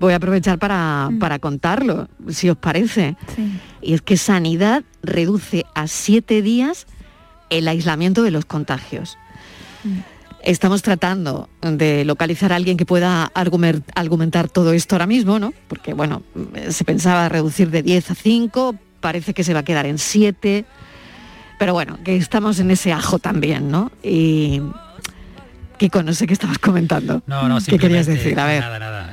[0.00, 3.14] Voy a aprovechar para, para contarlo, si os parece.
[3.82, 6.86] Y es que Sanidad reduce a siete días
[7.50, 9.18] el aislamiento de los contagios.
[10.48, 15.52] Estamos tratando de localizar a alguien que pueda argumentar todo esto ahora mismo, ¿no?
[15.68, 19.62] Porque, bueno, mm, se pensaba reducir de 10 a 5, parece que se va a
[19.62, 20.64] quedar en 7,
[21.58, 23.92] pero bueno, que estamos en ese ajo también, ¿no?
[24.02, 24.62] Y...
[25.76, 27.22] Kiko, no sé qué estabas comentando.
[27.26, 28.40] No, no, ¿Qué querías decir?
[28.40, 28.62] A ver.
[28.62, 29.12] Nada, nada.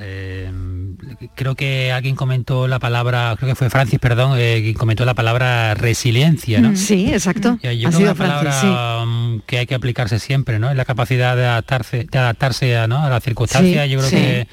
[1.35, 5.13] Creo que alguien comentó la palabra, creo que fue Francis, perdón, eh, quien comentó la
[5.13, 6.71] palabra resiliencia, ¿no?
[6.71, 7.59] Mm, Sí, exacto.
[7.61, 10.69] Yo, creo que una palabra Francis, mm, que hay que aplicarse siempre, ¿no?
[10.69, 13.03] Es la capacidad de adaptarse, de adaptarse a, ¿no?
[13.03, 13.85] a las circunstancias.
[13.85, 14.15] Sí, yo creo sí.
[14.15, 14.47] que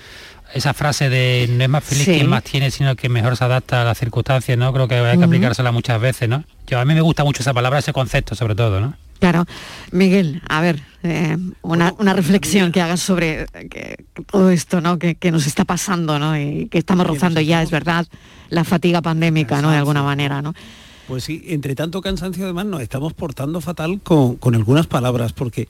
[0.54, 3.82] esa frase de no es más feliz quien más tiene, sino que mejor se adapta
[3.82, 4.72] a las circunstancias, ¿no?
[4.72, 6.44] Creo que hay que aplicársela muchas veces, ¿no?
[6.66, 8.94] Yo a mí me gusta mucho esa palabra, ese concepto sobre todo, ¿no?
[9.22, 9.44] Claro.
[9.92, 14.80] Miguel, a ver, eh, una, una reflexión que hagas sobre eh, que- que todo esto,
[14.80, 14.98] ¿no?
[14.98, 16.36] Que, que nos está pasando, ¿no?
[16.36, 18.04] Y que estamos rozando ya, es verdad,
[18.48, 19.70] la fatiga pandémica, ¿no?
[19.70, 20.54] De alguna manera, ¿no?
[21.12, 25.68] Pues sí, entre tanto cansancio además nos estamos portando fatal con, con algunas palabras, porque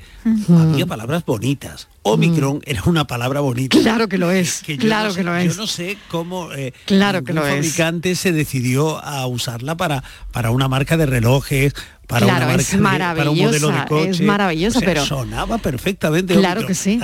[0.49, 1.89] había palabras bonitas.
[2.03, 3.77] Omicron era una palabra bonita.
[3.81, 5.57] Claro que lo es, claro no que lo es.
[5.57, 7.55] Yo no sé cómo eh, Claro que lo es.
[7.55, 11.75] fabricante se decidió a usarla para, para una marca de relojes,
[12.07, 14.11] para Claro, una es marca de- para un modelo de coche.
[14.11, 16.35] es maravillosa, O sea, pero- sonaba perfectamente.
[16.37, 16.69] Claro Omicron.
[16.69, 17.01] que sí.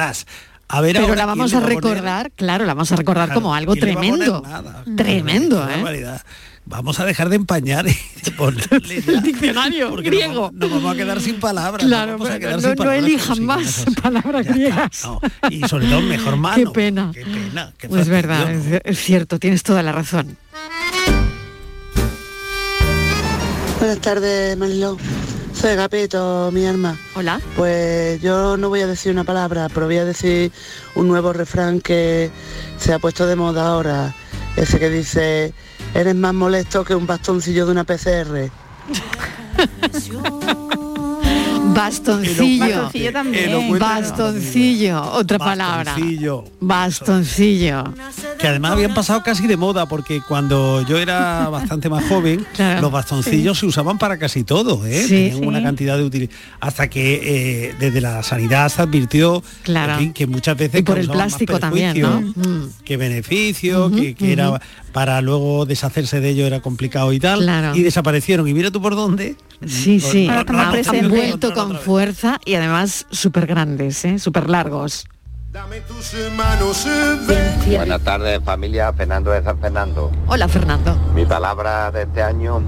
[0.70, 3.54] A ver Pero ahora la vamos a recordar, claro, la vamos a recordar Claro, como
[3.54, 4.42] algo ¿quién le va a poner tremendo.
[4.46, 4.84] nada?
[4.96, 6.18] Tremendo, ¿eh?
[6.68, 10.50] Vamos a dejar de empañar y de ponerle ya, El diccionario porque griego.
[10.52, 11.86] Nos, vamos a quedar sin palabras.
[11.86, 15.04] Claro, nos vamos a pero quedar no, sin no palabras elijan más palabras griegas.
[15.04, 16.56] No, y sobre todo mejor mano.
[16.56, 17.10] Qué pena.
[17.14, 17.72] Qué pena.
[17.78, 20.36] qué Pues es verdad, es, es cierto, tienes toda la razón.
[23.78, 24.98] Buenas tardes, Mariló.
[25.54, 26.98] Soy Agapito, mi alma.
[27.14, 27.40] Hola.
[27.56, 30.52] Pues yo no voy a decir una palabra, pero voy a decir
[30.94, 32.30] un nuevo refrán que
[32.76, 34.14] se ha puesto de moda ahora.
[34.56, 35.54] Ese que dice,
[35.94, 38.50] eres más molesto que un bastoncillo de una PCR.
[41.74, 42.66] Bastoncillo.
[42.66, 43.78] Bastoncillo también.
[43.78, 45.96] Bastoncillo, otra palabra.
[46.60, 47.84] Bastoncillo.
[48.38, 52.46] Que además habían pasado casi de moda porque cuando yo era bastante más joven,
[52.80, 55.04] los bastoncillos se usaban para casi todo, ¿eh?
[55.08, 56.30] Tenían una cantidad de utilidad.
[56.60, 59.42] Hasta que eh, desde la sanidad se advirtió
[60.14, 60.80] que muchas veces...
[60.80, 62.20] Y por el plástico también, ¿no?
[62.20, 62.70] Mm.
[62.84, 64.60] Que beneficio, que, era
[64.92, 67.48] para luego deshacerse de ello era complicado y tal.
[67.74, 68.48] Y desaparecieron.
[68.48, 69.36] Y mira tú por dónde.
[69.66, 70.28] Sí, sí.
[70.28, 74.18] Han vuelto con fuerza y además súper grandes, ¿eh?
[74.18, 75.06] súper largos.
[77.66, 80.12] Buenas tardes familia, Fernando de San Fernando.
[80.26, 80.94] Hola Fernando.
[81.14, 82.62] Mi palabra de este año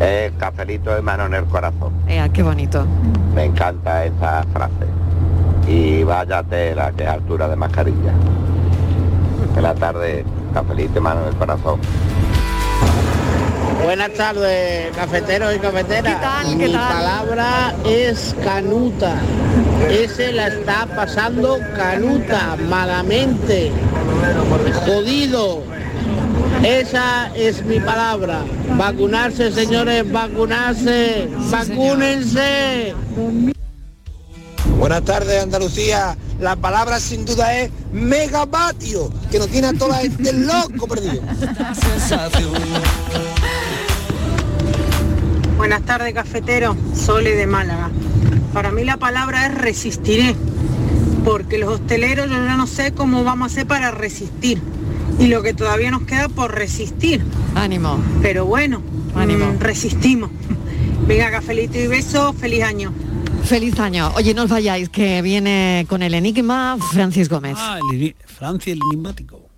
[0.00, 1.92] es cafelito de mano en el corazón.
[2.08, 2.86] Eh, qué bonito.
[3.34, 4.86] Me encanta esa frase.
[5.68, 8.12] Y váyate la que es altura de mascarilla.
[9.52, 10.24] Buenas tardes,
[10.54, 11.80] cafelito de mano en el corazón.
[13.82, 16.14] Buenas tardes, cafeteros y cafeteras.
[16.14, 16.56] ¿Qué tal?
[16.56, 19.16] Mi palabra es canuta.
[19.90, 23.72] Ese la está pasando canuta, malamente.
[24.84, 25.62] Jodido.
[26.62, 28.44] Esa es mi palabra.
[28.76, 31.28] Vacunarse, señores, vacunarse.
[31.50, 32.94] vacúnense.
[34.80, 36.16] Buenas tardes, Andalucía.
[36.40, 41.20] La palabra sin duda es megavatio, que nos tiene a toda gente loco perdido.
[45.58, 46.74] Buenas tardes, cafetero.
[46.94, 47.90] Sole de Málaga.
[48.54, 50.34] Para mí la palabra es resistiré,
[51.26, 54.62] porque los hosteleros yo ya no sé cómo vamos a hacer para resistir.
[55.18, 57.22] Y lo que todavía nos queda por resistir.
[57.54, 58.02] Ánimo.
[58.22, 58.80] Pero bueno,
[59.14, 59.44] ánimo.
[59.44, 60.30] Mm, resistimos.
[61.06, 62.94] Venga, cafelito y beso, feliz año.
[63.44, 64.12] Feliz año.
[64.16, 67.56] Oye, no os vayáis, que viene con el enigma Francis Gómez.
[67.58, 68.14] Ah, el,
[68.72, 69.49] el enigmático.